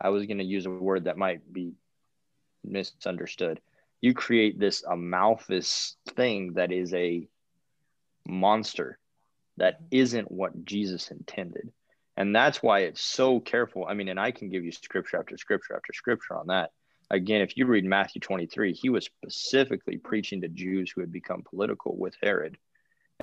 [0.00, 1.74] I was going to use a word that might be
[2.64, 3.60] misunderstood.
[4.00, 7.26] You create this amorphous thing that is a
[8.28, 8.98] monster
[9.56, 11.72] that isn't what Jesus intended.
[12.18, 13.86] And that's why it's so careful.
[13.88, 16.72] I mean, and I can give you scripture after scripture after scripture on that
[17.10, 21.42] again, if you read Matthew 23, he was specifically preaching to Jews who had become
[21.48, 22.56] political with Herod.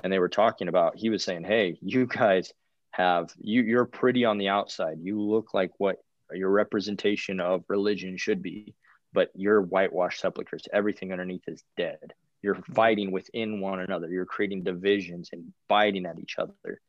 [0.02, 2.52] And they were talking about, he was saying, Hey, you guys
[2.90, 4.98] have, you, you're pretty on the outside.
[5.00, 5.96] You look like what
[6.32, 8.74] your representation of religion should be,
[9.12, 10.66] but you're whitewashed sepulchres.
[10.72, 12.14] Everything underneath is dead.
[12.42, 12.72] You're mm-hmm.
[12.72, 14.08] fighting within one another.
[14.08, 16.80] You're creating divisions and fighting at each other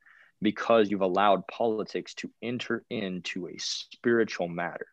[0.42, 4.86] because you've allowed politics to enter into a spiritual matter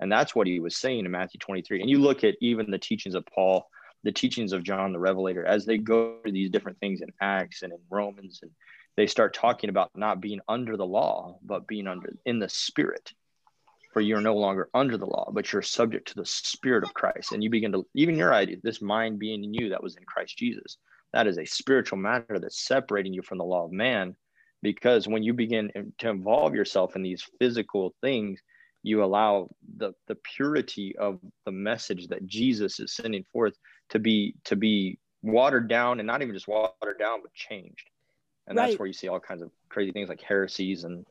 [0.00, 1.80] and that's what he was saying in Matthew 23.
[1.80, 3.68] And you look at even the teachings of Paul,
[4.02, 7.62] the teachings of John the Revelator, as they go through these different things in Acts
[7.62, 8.50] and in Romans, and
[8.96, 13.12] they start talking about not being under the law, but being under in the spirit.
[13.92, 17.32] For you're no longer under the law, but you're subject to the spirit of Christ.
[17.32, 20.04] And you begin to, even your idea, this mind being in you that was in
[20.04, 20.76] Christ Jesus,
[21.14, 24.14] that is a spiritual matter that's separating you from the law of man.
[24.62, 28.40] Because when you begin to involve yourself in these physical things,
[28.86, 33.54] you allow the the purity of the message that Jesus is sending forth
[33.90, 37.90] to be to be watered down and not even just watered down but changed.
[38.46, 38.68] And right.
[38.68, 41.04] that's where you see all kinds of crazy things like heresies and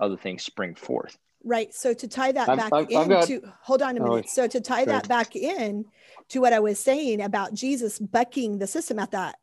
[0.00, 1.16] other things spring forth.
[1.44, 1.72] Right.
[1.72, 4.24] So to tie that back I've, I've into got, hold on a minute.
[4.26, 5.84] Oh, so to tie that back in
[6.30, 9.36] to what I was saying about Jesus bucking the system at that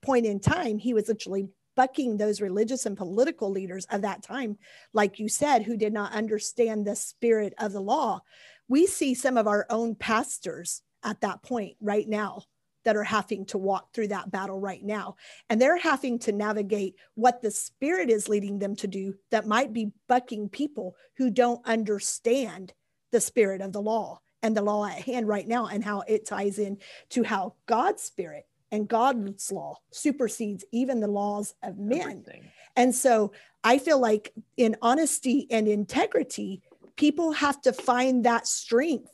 [0.00, 4.58] point in time, he was literally bucking those religious and political leaders of that time,
[4.92, 8.20] like you said, who did not understand the spirit of the law.
[8.66, 12.42] We see some of our own pastors at that point right now
[12.84, 15.16] that are having to walk through that battle right now.
[15.50, 19.72] And they're having to navigate what the spirit is leading them to do that might
[19.72, 22.72] be bucking people who don't understand
[23.10, 26.26] the spirit of the law and the law at hand right now and how it
[26.26, 26.78] ties in
[27.10, 32.00] to how God's spirit and God's law supersedes even the laws of men.
[32.00, 32.44] Everything.
[32.74, 33.32] And so
[33.64, 36.62] I feel like in honesty and integrity,
[36.96, 39.10] people have to find that strength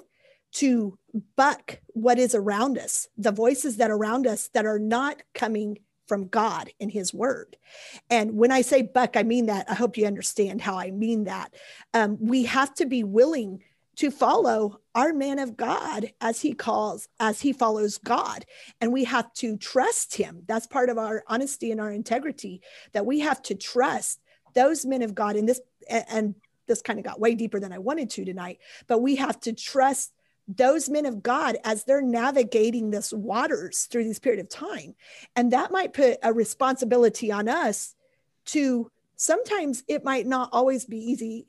[0.53, 0.99] to
[1.37, 6.27] buck what is around us, the voices that around us that are not coming from
[6.27, 7.57] God in his word.
[8.11, 9.71] And when I say buck, I mean that.
[9.71, 11.55] I hope you understand how I mean that.
[11.95, 13.63] Um, we have to be willing
[13.97, 18.45] to follow our man of God as he calls, as he follows God.
[18.81, 20.43] And we have to trust him.
[20.47, 22.63] That's part of our honesty and our integrity
[22.93, 24.21] that we have to trust
[24.55, 25.37] those men of God.
[25.37, 26.35] And this, and
[26.67, 29.53] this kind of got way deeper than I wanted to tonight, but we have to
[29.53, 30.13] trust
[30.49, 34.95] those men of God as they're navigating this waters through this period of time.
[35.37, 37.95] And that might put a responsibility on us
[38.47, 41.47] to sometimes it might not always be easy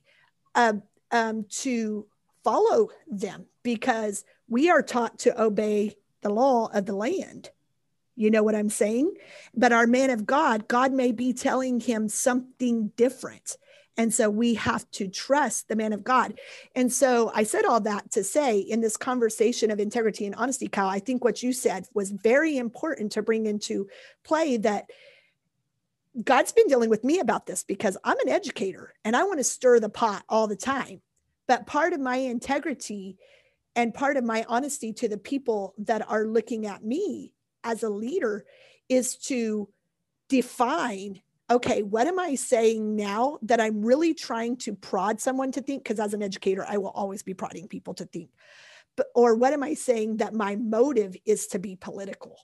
[0.55, 0.73] uh,
[1.11, 2.05] um, to
[2.43, 7.49] follow them because we are taught to obey the law of the land.
[8.15, 9.13] You know what I'm saying?
[9.55, 13.57] But our man of God, God may be telling him something different.
[13.97, 16.39] And so we have to trust the man of God.
[16.75, 20.67] And so I said all that to say in this conversation of integrity and honesty,
[20.67, 23.87] Kyle, I think what you said was very important to bring into
[24.23, 24.89] play that
[26.23, 29.43] God's been dealing with me about this because I'm an educator and I want to
[29.43, 31.01] stir the pot all the time.
[31.53, 33.15] But part of my integrity
[33.75, 37.31] and part of my honesty to the people that are looking at me
[37.63, 38.43] as a leader
[38.89, 39.69] is to
[40.29, 45.61] define okay, what am I saying now that I'm really trying to prod someone to
[45.61, 45.83] think?
[45.83, 48.31] Because as an educator, I will always be prodding people to think.
[48.97, 52.35] But, or what am I saying that my motive is to be political?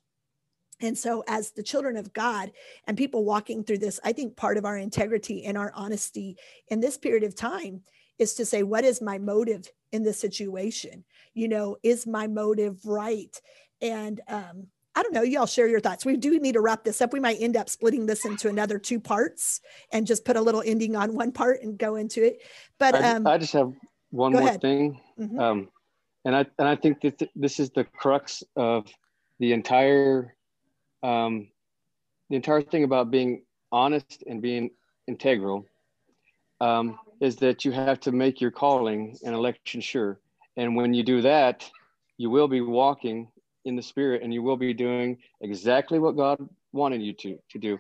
[0.82, 2.52] And so, as the children of God
[2.86, 6.38] and people walking through this, I think part of our integrity and our honesty
[6.68, 7.82] in this period of time
[8.20, 11.04] is to say, what is my motive in this situation?
[11.34, 13.36] You know, is my motive right?
[13.82, 16.06] And um, I don't know, y'all share your thoughts.
[16.06, 17.14] We do need to wrap this up.
[17.14, 19.62] We might end up splitting this into another two parts
[19.94, 22.42] and just put a little ending on one part and go into it.
[22.78, 23.72] But um, I, I just have
[24.10, 24.62] one more ahead.
[24.62, 25.00] thing.
[25.18, 25.40] Mm-hmm.
[25.40, 25.70] Um,
[26.26, 28.88] and I and I think that th- this is the crux of
[29.40, 30.36] the entire
[31.02, 31.48] um,
[32.30, 34.72] the entire thing about being honest and being
[35.08, 35.66] integral
[36.60, 40.20] um, is that you have to make your calling and election sure.
[40.58, 41.70] And when you do that,
[42.18, 43.28] you will be walking
[43.66, 46.38] in the spirit and you will be doing exactly what God
[46.72, 47.78] wanted you to, to do.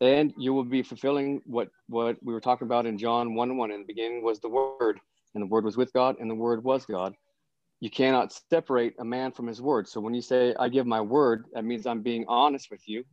[0.00, 3.70] And you will be fulfilling what, what we were talking about in John 1 1.
[3.70, 4.98] In the beginning was the Word,
[5.34, 7.14] and the Word was with God, and the Word was God.
[7.80, 9.88] You cannot separate a man from his word.
[9.88, 13.04] So when you say, I give my word, that means I'm being honest with you.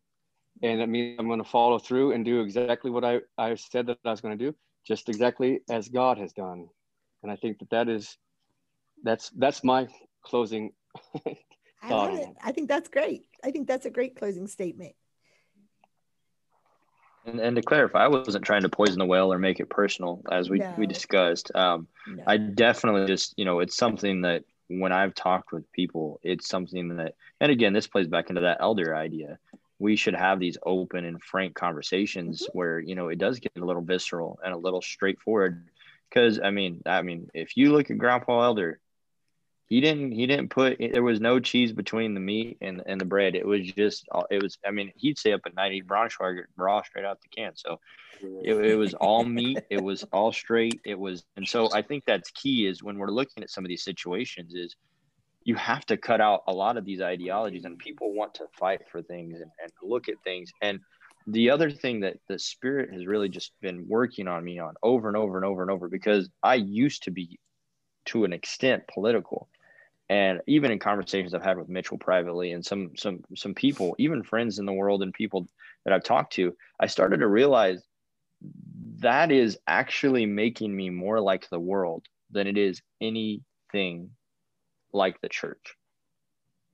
[0.61, 3.87] And that means I'm going to follow through and do exactly what I, I said
[3.87, 4.55] that I was going to do,
[4.87, 6.67] just exactly as God has done.
[7.23, 8.17] And I think that that is,
[9.03, 9.87] that's, that's my
[10.23, 10.71] closing
[11.81, 12.29] I love it.
[12.43, 13.27] I think that's great.
[13.43, 14.93] I think that's a great closing statement.
[17.25, 20.21] And, and to clarify, I wasn't trying to poison the well or make it personal,
[20.31, 20.73] as we, no.
[20.77, 21.53] we discussed.
[21.53, 22.23] Um, no.
[22.25, 26.97] I definitely just, you know, it's something that when I've talked with people, it's something
[26.97, 29.39] that, and again, this plays back into that elder idea.
[29.79, 32.57] We should have these open and frank conversations mm-hmm.
[32.57, 35.67] where, you know, it does get a little visceral and a little straightforward.
[36.11, 38.79] Cause I mean, I mean, if you look at Grandpa Elder,
[39.67, 43.05] he didn't he didn't put there was no cheese between the meat and and the
[43.05, 46.43] bread it was just it was i mean he'd stay up at night eat braunschweiger
[46.55, 47.79] raw straight out the can so
[48.43, 52.03] it, it was all meat it was all straight it was and so i think
[52.05, 54.75] that's key is when we're looking at some of these situations is
[55.47, 57.87] you have to cut out a lot of these ideologies and mm-hmm.
[57.87, 60.51] people want to fight for things and, and look at things.
[60.61, 60.81] And
[61.25, 65.07] the other thing that the spirit has really just been working on me on over
[65.07, 67.39] and over and over and over because i used to be
[68.07, 69.47] to an extent political.
[70.09, 74.23] And even in conversations I've had with Mitchell privately and some some some people, even
[74.23, 75.47] friends in the world and people
[75.83, 77.83] that I've talked to, I started to realize
[78.99, 84.11] that is actually making me more like the world than it is anything
[84.93, 85.75] like the church.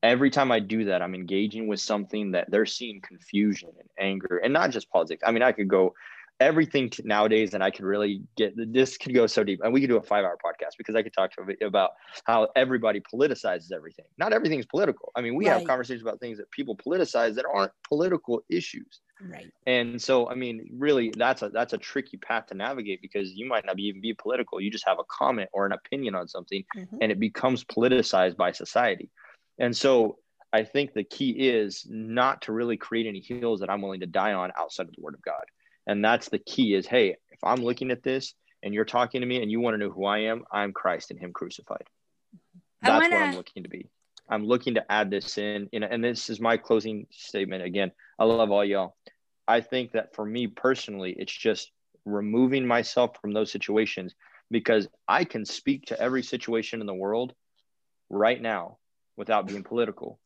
[0.01, 4.38] Every time I do that, I'm engaging with something that they're seeing confusion and anger,
[4.38, 5.24] and not just politics.
[5.26, 5.93] I mean, I could go
[6.39, 9.89] everything nowadays and i could really get this could go so deep and we could
[9.89, 11.91] do a five hour podcast because i could talk to about
[12.26, 14.05] how everybody politicizes everything.
[14.17, 15.11] Not everything is political.
[15.15, 15.59] I mean we right.
[15.59, 19.01] have conversations about things that people politicize that aren't political issues.
[19.21, 19.51] Right.
[19.67, 23.47] And so i mean really that's a that's a tricky path to navigate because you
[23.47, 24.61] might not even be political.
[24.61, 26.97] You just have a comment or an opinion on something mm-hmm.
[27.01, 29.09] and it becomes politicized by society.
[29.59, 30.17] And so
[30.51, 34.05] i think the key is not to really create any hills that i'm willing to
[34.05, 35.43] die on outside of the word of god.
[35.86, 38.34] And that's the key is, hey, if I'm looking at this
[38.64, 41.11] and you're talking to me and you want to know who I am, I'm Christ
[41.11, 41.84] and him crucified.
[42.82, 43.16] That's wanna...
[43.16, 43.89] what I'm looking to be.
[44.30, 47.64] I'm looking to add this in, know, and this is my closing statement.
[47.64, 48.95] Again, I love all y'all.
[49.47, 51.72] I think that for me personally, it's just
[52.05, 54.16] removing myself from those situations
[54.49, 57.34] because I can speak to every situation in the world
[58.09, 58.78] right now
[59.18, 60.20] without being political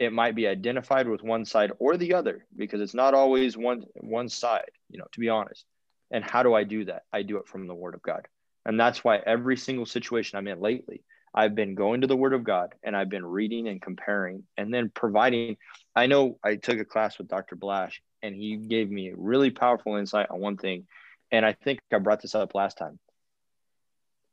[0.00, 3.84] it might be identified with one side or the other because it's not always one
[3.96, 5.64] one side you know to be honest
[6.10, 7.02] and how do i do that?
[7.12, 8.26] I do it from the word of god.
[8.66, 11.02] And that's why every single situation i'm in lately
[11.34, 14.72] i've been going to the word of god and i've been reading and comparing and
[14.72, 15.56] then providing.
[15.94, 19.50] I know i took a class with dr blash and he gave me a really
[19.50, 20.86] powerful insight on one thing.
[21.30, 22.98] And i think i brought this up last time.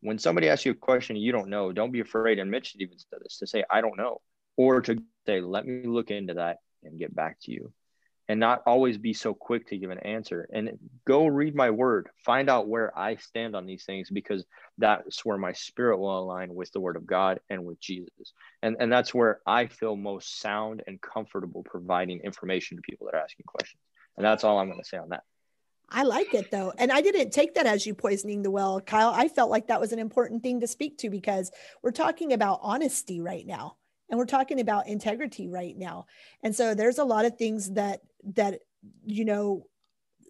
[0.01, 2.97] When somebody asks you a question you don't know don't be afraid and mitch even
[2.97, 4.21] said this to say i don't know
[4.57, 4.97] or to
[5.27, 7.71] say, let me look into that and get back to you.
[8.29, 10.49] And not always be so quick to give an answer.
[10.51, 14.45] And go read my word, find out where I stand on these things because
[14.77, 18.33] that's where my spirit will align with the word of God and with Jesus.
[18.61, 23.15] And, and that's where I feel most sound and comfortable providing information to people that
[23.15, 23.81] are asking questions.
[24.17, 25.23] And that's all I'm going to say on that.
[25.89, 26.73] I like it though.
[26.77, 29.13] And I didn't take that as you poisoning the well, Kyle.
[29.15, 31.51] I felt like that was an important thing to speak to because
[31.81, 33.77] we're talking about honesty right now
[34.09, 36.05] and we're talking about integrity right now.
[36.43, 38.01] And so there's a lot of things that
[38.35, 38.61] that
[39.05, 39.65] you know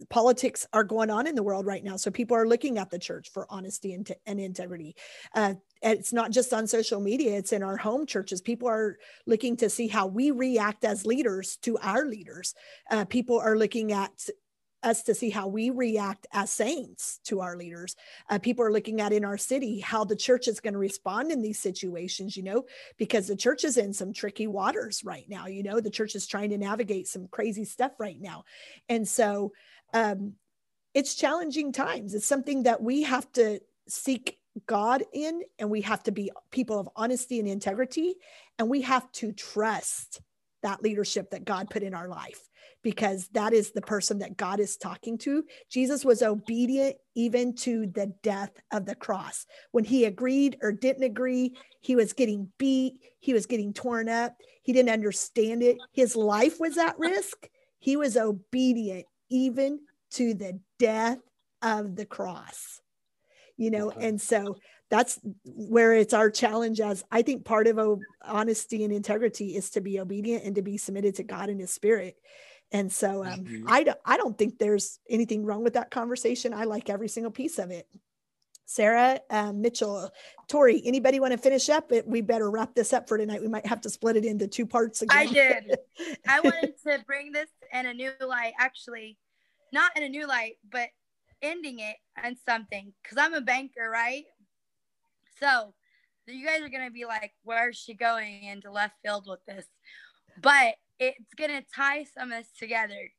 [0.10, 1.96] politics are going on in the world right now.
[1.98, 4.96] So people are looking at the church for honesty and, and integrity.
[5.34, 8.42] Uh, it's not just on social media it's in our home churches.
[8.42, 12.54] People are looking to see how we react as leaders to our leaders.
[12.92, 14.12] Uh, people are looking at
[14.88, 17.96] us to see how we react as saints to our leaders.
[18.30, 21.32] Uh, people are looking at in our city how the church is going to respond
[21.32, 22.66] in these situations, you know,
[22.98, 25.46] because the church is in some tricky waters right now.
[25.46, 28.46] You know, the church is trying to navigate some crazy stuff right now.
[28.90, 29.52] And so
[29.94, 30.34] um,
[30.94, 32.16] it's challenging times.
[32.16, 36.80] It's something that we have to seek God in, and we have to be people
[36.80, 38.16] of honesty and integrity,
[38.58, 40.22] and we have to trust
[40.64, 42.47] that leadership that God put in our life
[42.88, 45.44] because that is the person that God is talking to.
[45.70, 49.46] Jesus was obedient even to the death of the cross.
[49.74, 54.38] When he agreed or didn't agree, he was getting beat, he was getting torn up,
[54.64, 55.76] he didn't understand it.
[55.92, 57.50] His life was at risk.
[57.78, 59.82] He was obedient even
[60.12, 61.20] to the death
[61.62, 62.80] of the cross
[63.58, 64.08] you know Okay.
[64.08, 64.56] and so
[64.90, 69.82] that's where it's our challenge as i think part of honesty and integrity is to
[69.82, 72.16] be obedient and to be submitted to god and his spirit
[72.72, 73.64] and so um, Mhm.
[73.68, 77.32] I, don't, I don't think there's anything wrong with that conversation i like every single
[77.32, 77.88] piece of it
[78.66, 80.12] sarah um, mitchell
[80.48, 83.48] tori anybody want to finish up It- we better wrap this up for tonight we
[83.48, 85.78] might have to split it into two parts again I did.
[86.28, 89.18] I wanted to bring this in a new light, actually,
[89.72, 90.90] not in a new light, but
[91.42, 94.26] ending it on something because I'm a banker, right?
[95.40, 95.74] So
[96.28, 99.66] you guys are gonna be like, "Where's she going into left field with this?"
[100.42, 103.12] But it's gonna tie some of us together.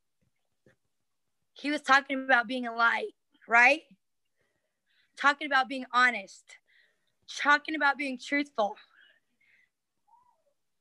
[1.53, 3.13] He was talking about being a light,
[3.47, 3.81] right?
[5.17, 6.43] Talking about being honest,
[7.37, 8.75] talking about being truthful.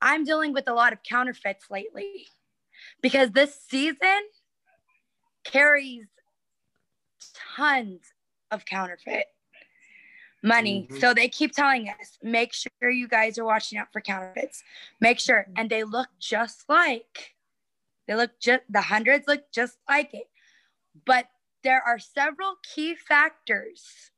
[0.01, 2.28] I'm dealing with a lot of counterfeits lately
[3.03, 4.20] because this season
[5.44, 6.07] carries
[7.57, 8.01] tons
[8.51, 9.26] of counterfeit
[10.43, 10.89] money.
[10.91, 11.01] Mhm.
[11.01, 14.62] So they keep telling us, make sure you guys are watching out for counterfeits.
[15.01, 15.47] Make sure.
[15.57, 17.34] And they look just like,
[18.07, 20.28] they look just, the hundreds look just like it.
[21.05, 21.28] But
[21.64, 24.11] there are several key factors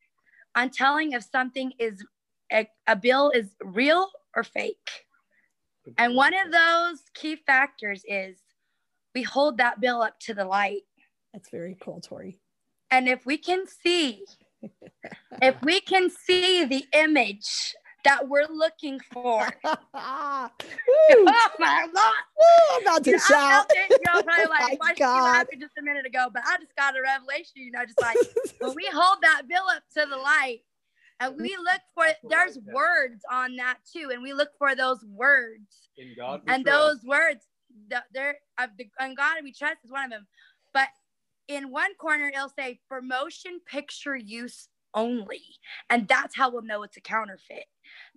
[0.54, 2.04] on telling if something is,
[2.52, 5.06] a, a bill is real or fake.
[5.96, 8.38] And one of those key factors is
[9.14, 10.82] we hold that bill up to the light.
[11.32, 12.38] that's very cool tori
[12.90, 14.24] And if we can see,
[15.42, 19.70] if we can see the image that we're looking for, Woo!
[19.94, 22.12] oh my God.
[22.38, 23.52] Woo, I'm about to You know, I shout.
[23.52, 25.24] felt it, oh you know, probably Oh my like, why she God.
[25.24, 28.18] laughing just a minute ago, but I just got a revelation, you know, just like
[28.60, 30.60] when we hold that bill up to the light
[31.20, 35.88] and we look for there's words on that too, and we look for those words
[35.98, 37.44] In God and those words
[37.88, 40.26] the, they're of the and God we trust is one of them.
[40.72, 40.88] But
[41.50, 45.42] in one corner it'll say for motion picture use only,
[45.88, 47.66] and that's how we'll know it's a counterfeit.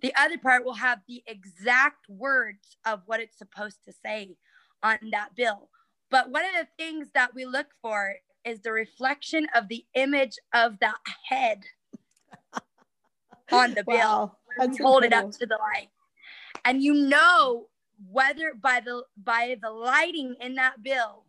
[0.00, 4.36] The other part will have the exact words of what it's supposed to say
[4.82, 5.68] on that bill.
[6.10, 8.14] But one of the things that we look for
[8.44, 11.64] is the reflection of the image of that head
[13.50, 15.88] on the bill wow that's hold it up to the light.
[16.64, 17.66] And you know
[18.10, 21.24] whether by the by the lighting in that bill,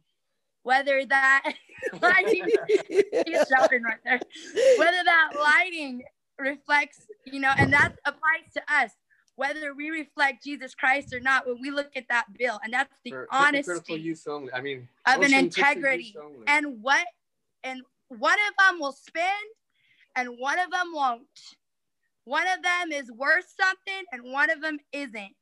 [0.66, 1.44] whether that
[2.02, 2.44] lighting
[2.90, 4.20] shouting right there,
[4.78, 6.04] whether that lighting
[6.40, 8.92] reflects, you know, and that applies to us,
[9.36, 12.94] whether we reflect Jesus Christ or not, when we look at that bill, and that's
[13.04, 14.52] the For honesty use only.
[14.54, 16.16] I mean, of an integrity.
[16.48, 17.06] And what
[17.64, 19.28] and one of them will spend
[20.16, 21.22] and one of them won't.
[22.24, 25.36] One of them is worth something and one of them isn't.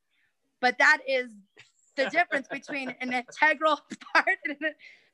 [0.60, 1.28] But that is
[1.96, 3.80] the difference between an integral
[4.14, 4.58] part and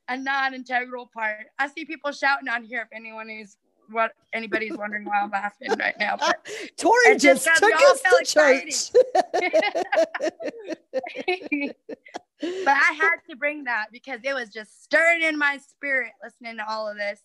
[0.10, 1.47] a, non-integral part.
[1.57, 3.57] I see people shouting on here if anyone is
[3.91, 6.18] what anybody's wondering why I'm laughing right now.
[6.18, 6.47] But
[6.78, 8.91] tori just just took us to church
[12.41, 16.57] but I had to bring that because it was just stirring in my spirit listening
[16.57, 17.20] to all of this.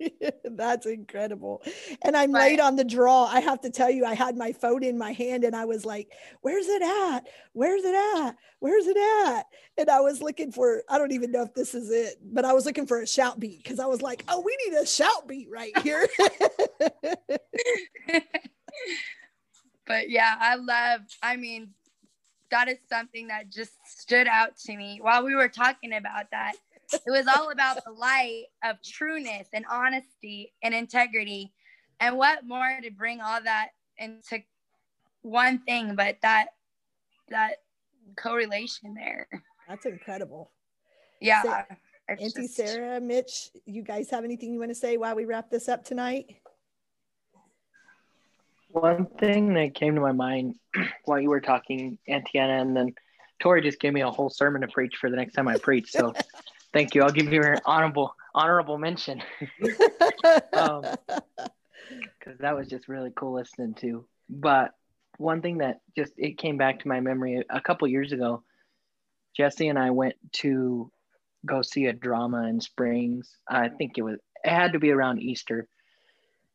[0.44, 1.62] That's incredible.
[2.02, 3.24] And I'm But- late on the draw.
[3.24, 5.84] I have to tell you, I had my phone in my hand and I was
[5.84, 6.08] like,
[6.42, 7.26] where's it at?
[7.52, 8.36] Where's it at?
[8.60, 9.46] Where's it at?
[9.76, 12.52] And I was looking for, I don't even know if this is it, but I
[12.52, 15.26] was looking for a shout beat because I was like, oh, we need a shout
[15.28, 16.06] beat right here.
[19.86, 21.70] but yeah, I love, I mean,
[22.50, 26.52] that is something that just stood out to me while we were talking about that.
[27.06, 31.52] It was all about the light of trueness and honesty and integrity.
[32.00, 33.68] And what more to bring all that
[33.98, 34.42] into
[35.22, 36.48] one thing, but that
[37.28, 37.56] that
[38.16, 39.28] correlation there.
[39.68, 40.50] That's incredible.
[41.20, 41.64] Yeah.
[42.08, 45.24] it's Auntie just- Sarah, Mitch, you guys have anything you want to say while we
[45.24, 46.26] wrap this up tonight?
[48.70, 50.56] One thing that came to my mind
[51.04, 52.94] while you were talking, Antiana, and then
[53.40, 55.92] Tori just gave me a whole sermon to preach for the next time I preach.
[55.92, 56.12] So
[56.74, 57.02] thank you.
[57.02, 59.22] I'll give you an honorable honorable mention
[60.52, 60.84] Um,
[62.18, 64.04] because that was just really cool listening to.
[64.28, 64.72] But
[65.18, 68.42] one thing that just it came back to my memory a couple years ago,
[69.36, 70.90] Jesse and I went to
[71.46, 73.36] go see a drama in Springs.
[73.48, 75.68] I think it was it had to be around Easter.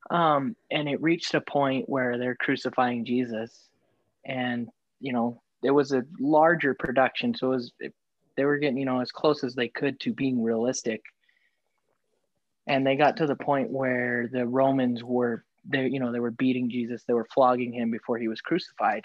[0.09, 3.67] Um, and it reached a point where they're crucifying Jesus,
[4.25, 7.71] and you know it was a larger production, so it was
[8.39, 11.01] they were getting you know as close as they could to being realistic
[12.67, 16.31] and they got to the point where the romans were they you know they were
[16.31, 19.03] beating jesus they were flogging him before he was crucified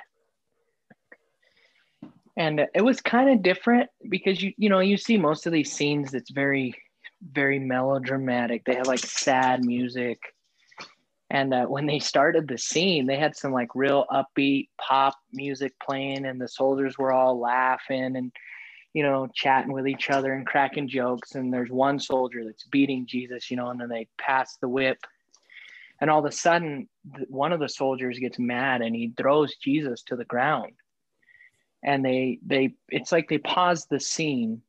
[2.37, 5.73] and it was kind of different because you you know you see most of these
[5.73, 6.75] scenes that's very
[7.33, 8.65] very melodramatic.
[8.65, 10.21] They had like sad music.
[11.31, 15.73] And uh, when they started the scene, they had some like real upbeat pop music
[15.85, 18.33] playing, and the soldiers were all laughing and,
[18.95, 21.35] you know, chatting with each other and cracking jokes.
[21.35, 24.99] And there's one soldier that's beating Jesus, you know, and then they pass the whip.
[26.01, 26.89] And all of a sudden,
[27.29, 30.73] one of the soldiers gets mad and he throws Jesus to the ground.
[31.83, 34.63] And they, they, it's like they pause the scene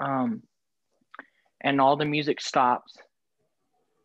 [0.00, 0.42] um,
[1.60, 2.96] and all the music stops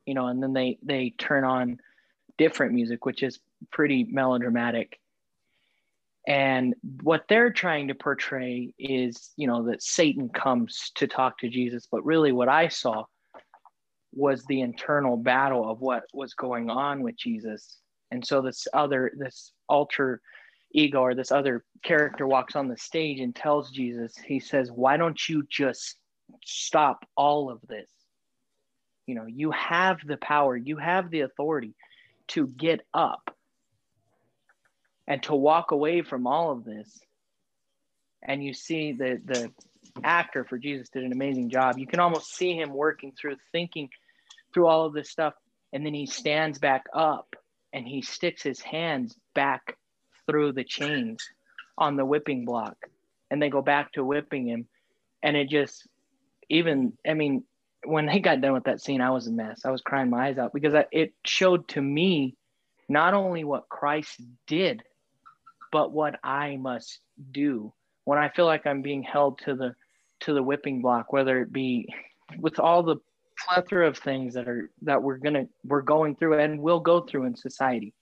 [0.07, 1.79] you know and then they they turn on
[2.39, 3.39] different music which is
[3.71, 4.99] pretty melodramatic
[6.27, 11.49] and what they're trying to portray is you know that satan comes to talk to
[11.49, 13.03] jesus but really what i saw
[14.13, 17.77] was the internal battle of what was going on with jesus
[18.11, 20.21] and so this other this alter
[20.73, 24.97] ego or this other character walks on the stage and tells jesus he says why
[24.97, 25.97] don't you just
[26.45, 27.89] stop all of this.
[29.05, 31.73] You know, you have the power, you have the authority
[32.29, 33.33] to get up
[35.07, 36.99] and to walk away from all of this.
[38.21, 39.51] And you see the the
[40.03, 41.77] actor for Jesus did an amazing job.
[41.77, 43.89] You can almost see him working through thinking
[44.53, 45.33] through all of this stuff
[45.73, 47.35] and then he stands back up
[47.73, 49.77] and he sticks his hands back
[50.25, 51.23] through the chains
[51.77, 52.75] on the whipping block
[53.29, 54.67] and they go back to whipping him
[55.23, 55.87] and it just
[56.49, 57.43] even I mean,
[57.85, 59.61] when they got done with that scene, I was a mess.
[59.65, 62.35] I was crying my eyes out because I, it showed to me
[62.89, 64.83] not only what Christ did,
[65.71, 66.99] but what I must
[67.31, 67.73] do
[68.05, 69.75] when I feel like I'm being held to the
[70.21, 71.87] to the whipping block, whether it be
[72.39, 72.97] with all the
[73.45, 77.25] plethora of things that are that we're gonna we're going through and will go through
[77.25, 77.93] in society.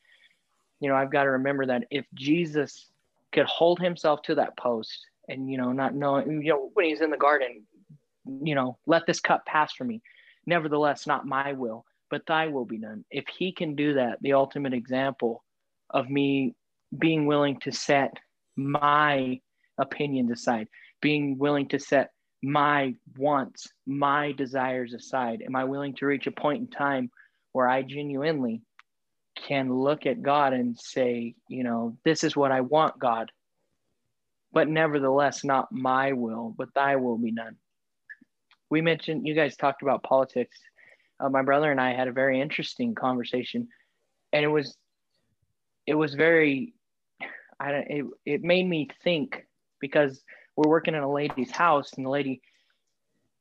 [0.79, 2.89] You know, I've got to remember that if Jesus
[3.31, 7.01] could hold himself to that post and you know not knowing you know when he's
[7.01, 7.65] in the garden
[8.25, 10.01] you know, let this cup pass from me.
[10.45, 13.05] Nevertheless, not my will, but thy will be done.
[13.11, 15.43] If he can do that, the ultimate example
[15.89, 16.55] of me
[16.97, 18.13] being willing to set
[18.55, 19.39] my
[19.77, 20.67] opinions aside,
[21.01, 25.41] being willing to set my wants, my desires aside?
[25.41, 27.11] Am I willing to reach a point in time
[27.51, 28.61] where I genuinely
[29.35, 33.31] can look at God and say, you know, this is what I want, God,
[34.53, 37.57] but nevertheless, not my will, but thy will be done
[38.69, 40.57] we mentioned you guys talked about politics.
[41.19, 43.67] Uh, my brother and I had a very interesting conversation,
[44.33, 44.75] and it was
[45.87, 46.73] it was very
[47.59, 49.45] I don't it, it made me think
[49.79, 50.23] because
[50.55, 52.41] we're working in a lady's house and the lady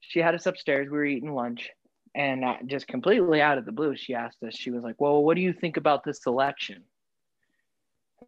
[0.01, 1.71] she had us upstairs we were eating lunch
[2.15, 5.35] and just completely out of the blue she asked us she was like well what
[5.37, 6.83] do you think about this election?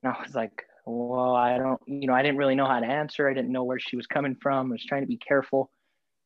[0.02, 2.86] And i was like well i don't you know i didn't really know how to
[2.86, 3.28] answer.
[3.28, 4.70] I didn't know where she was coming from.
[4.70, 5.70] I was trying to be careful.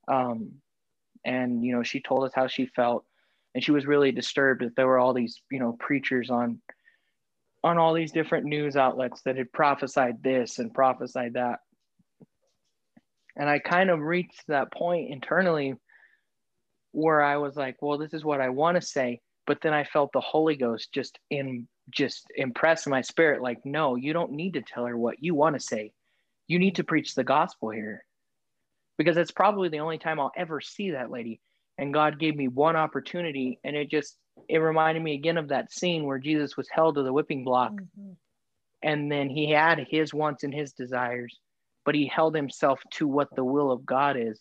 [0.08, 0.52] Um,
[1.24, 3.04] and you know she told us how she felt
[3.54, 6.60] and she was really disturbed that there were all these you know preachers on
[7.62, 11.58] on all these different news outlets that had prophesied this and prophesied that.
[13.36, 15.74] And i kind of reached that point internally
[16.92, 19.20] where i was like well this is what i want to say.
[19.46, 23.96] But then i felt the holy ghost just in just impress my spirit like no
[23.96, 25.92] you don't need to tell her what you want to say.
[26.48, 28.04] You need to preach the gospel here.
[28.98, 31.40] Because it's probably the only time I'll ever see that lady.
[31.78, 35.72] And God gave me one opportunity, and it just it reminded me again of that
[35.72, 38.12] scene where Jesus was held to the whipping block, mm-hmm.
[38.82, 41.38] and then he had his wants and his desires,
[41.84, 44.40] but he held himself to what the will of God is.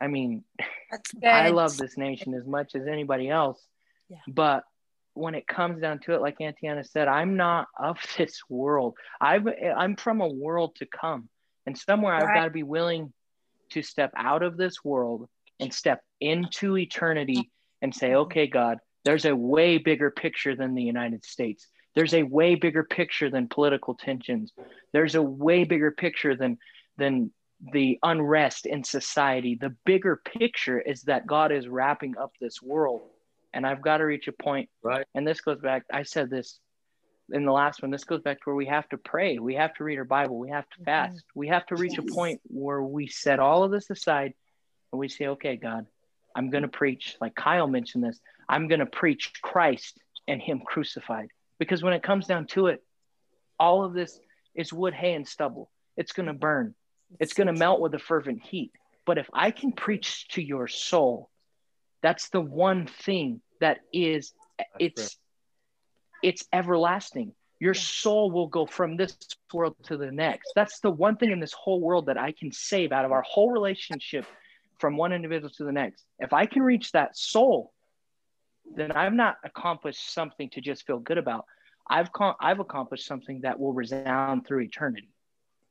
[0.00, 0.44] I mean,
[1.24, 3.60] I love this nation as much as anybody else,
[4.08, 4.18] yeah.
[4.28, 4.64] but
[5.14, 8.96] when it comes down to it, like Antiana said, I'm not of this world.
[9.20, 11.28] I've I'm from a world to come,
[11.66, 12.22] and somewhere right.
[12.22, 13.12] I've got to be willing
[13.70, 15.28] to step out of this world
[15.60, 20.82] and step into eternity and say, okay, God, there's a way bigger picture than the
[20.82, 21.66] United States.
[21.94, 24.52] There's a way bigger picture than political tensions.
[24.92, 26.58] There's a way bigger picture than
[26.96, 27.30] than
[27.72, 29.56] the unrest in society.
[29.60, 33.02] The bigger picture is that God is wrapping up this world.
[33.52, 34.68] And I've got to reach a point.
[34.82, 35.06] Right.
[35.14, 36.58] And this goes back, I said this
[37.32, 39.38] in the last one, this goes back to where we have to pray.
[39.38, 40.38] We have to read our Bible.
[40.38, 40.84] We have to mm-hmm.
[40.84, 41.16] fast.
[41.16, 41.40] Mm-hmm.
[41.40, 42.06] We have to reach yes.
[42.06, 44.34] a point where we set all of this aside
[44.92, 45.86] and we say, okay, God,
[46.36, 47.16] I'm going to preach.
[47.20, 51.28] Like Kyle mentioned this, I'm going to preach Christ and Him crucified.
[51.58, 52.82] Because when it comes down to it,
[53.58, 54.18] all of this
[54.54, 55.70] is wood, hay, and stubble.
[55.96, 56.74] It's going to burn,
[57.20, 58.72] it's going to melt with a fervent heat.
[59.06, 61.30] But if I can preach to your soul,
[62.02, 64.32] that's the one thing that is,
[64.78, 65.18] it's
[66.24, 67.34] it's everlasting.
[67.60, 69.14] Your soul will go from this
[69.52, 70.52] world to the next.
[70.54, 73.20] That's the one thing in this whole world that I can save out of our
[73.22, 74.24] whole relationship
[74.78, 76.02] from one individual to the next.
[76.18, 77.73] If I can reach that soul,
[78.74, 81.44] then I've not accomplished something to just feel good about.
[81.88, 82.08] I've
[82.40, 85.10] I've accomplished something that will resound through eternity.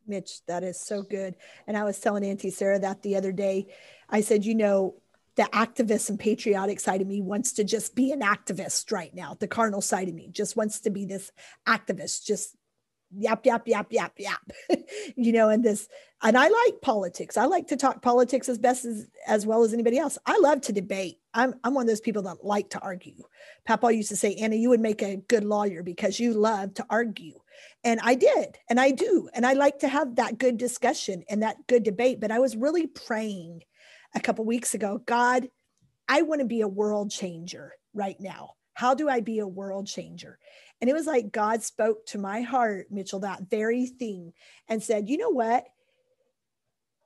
[0.05, 1.35] Mitch, that is so good.
[1.65, 3.67] And I was telling Auntie Sarah that the other day.
[4.09, 4.95] I said, you know,
[5.35, 9.35] the activist and patriotic side of me wants to just be an activist right now.
[9.39, 11.31] The carnal side of me just wants to be this
[11.67, 12.55] activist, just
[13.15, 14.41] yap yap yap yap yap.
[15.15, 15.87] You know and this
[16.21, 17.37] and i like politics.
[17.37, 20.17] I like to talk politics as best as as well as anybody else.
[20.25, 21.19] I love to debate.
[21.33, 23.23] I'm i'm one of those people that like to argue.
[23.65, 26.85] Papa used to say anna you would make a good lawyer because you love to
[26.89, 27.39] argue.
[27.83, 31.43] And i did and i do and i like to have that good discussion and
[31.43, 32.19] that good debate.
[32.19, 33.63] But i was really praying
[34.15, 35.49] a couple weeks ago god
[36.07, 39.87] i want to be a world changer right now how do i be a world
[39.87, 40.37] changer
[40.83, 44.33] and it was like God spoke to my heart, Mitchell, that very thing
[44.67, 45.65] and said, you know what?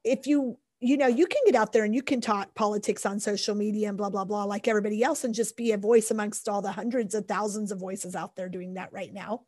[0.03, 3.19] If you, you know, you can get out there and you can talk politics on
[3.19, 6.49] social media and blah, blah, blah, like everybody else, and just be a voice amongst
[6.49, 9.41] all the hundreds of thousands of voices out there doing that right now.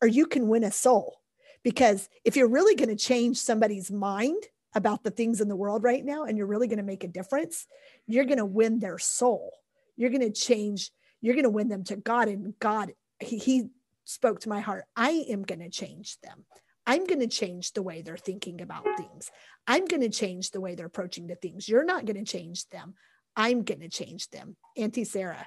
[0.00, 1.20] Or you can win a soul.
[1.62, 4.42] Because if you're really going to change somebody's mind
[4.74, 7.08] about the things in the world right now and you're really going to make a
[7.08, 7.66] difference,
[8.06, 9.52] you're going to win their soul.
[9.96, 13.64] You're going to change, you're going to win them to God, and God he, he
[14.04, 14.84] spoke to my heart.
[14.94, 16.44] I am going to change them.
[16.86, 19.30] I'm going to change the way they're thinking about things.
[19.66, 21.68] I'm going to change the way they're approaching the things.
[21.68, 22.94] You're not going to change them.
[23.34, 24.56] I'm going to change them.
[24.76, 25.46] Auntie sarah.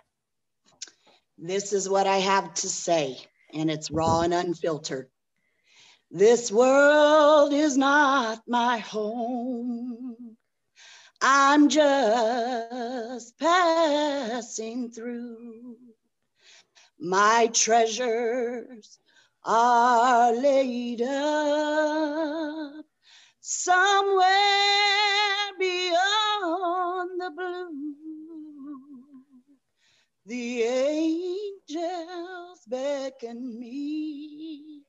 [1.37, 3.17] This is what i have to say
[3.53, 5.07] and it's raw and unfiltered.
[6.11, 10.37] This world is not my home
[11.21, 15.77] i'm just passing through
[16.99, 18.99] my treasures
[19.45, 22.85] are laid up
[23.41, 24.27] somewhere
[25.57, 27.93] beyond the blue.
[30.25, 34.83] The angels beckon me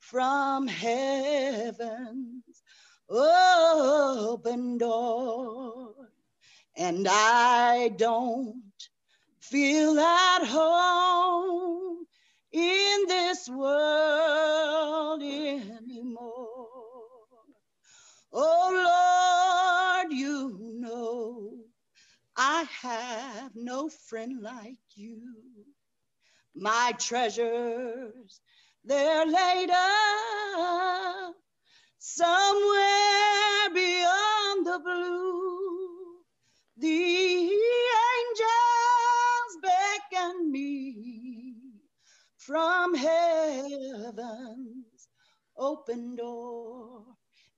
[0.00, 2.51] from heaven's
[3.12, 5.94] open door,
[6.76, 8.62] and I don't
[9.40, 12.06] feel at home
[12.52, 16.68] in this world anymore.
[18.32, 21.52] Oh Lord, you know
[22.36, 25.34] I have no friend like you.
[26.54, 28.40] My treasures,
[28.84, 31.34] they're laid up
[32.04, 36.16] somewhere beyond the blue.
[36.76, 37.50] The
[38.18, 38.42] angels
[39.62, 41.54] beckon me
[42.38, 44.16] from heaven's
[45.56, 47.04] open door,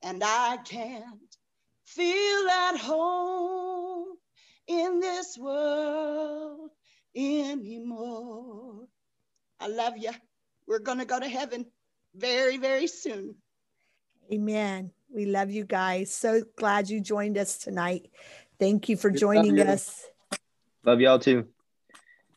[0.02, 1.36] and I can't
[1.86, 4.18] feel at home
[4.66, 6.70] in this world
[7.16, 8.88] anymore.
[9.58, 10.10] I love you.
[10.66, 11.64] We're going to go to heaven
[12.14, 13.36] very, very soon.
[14.32, 14.90] Amen.
[15.14, 16.12] We love you guys.
[16.14, 18.10] So glad you joined us tonight.
[18.58, 20.06] Thank you for joining us.
[20.84, 21.46] Love y'all too.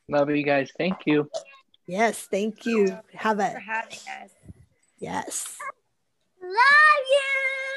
[0.09, 0.71] Love you guys.
[0.77, 1.29] Thank you.
[1.87, 2.97] Yes, thank you.
[3.13, 4.31] Have a for having us.
[4.99, 5.57] Yes.
[6.41, 6.51] Love
[7.09, 7.76] you.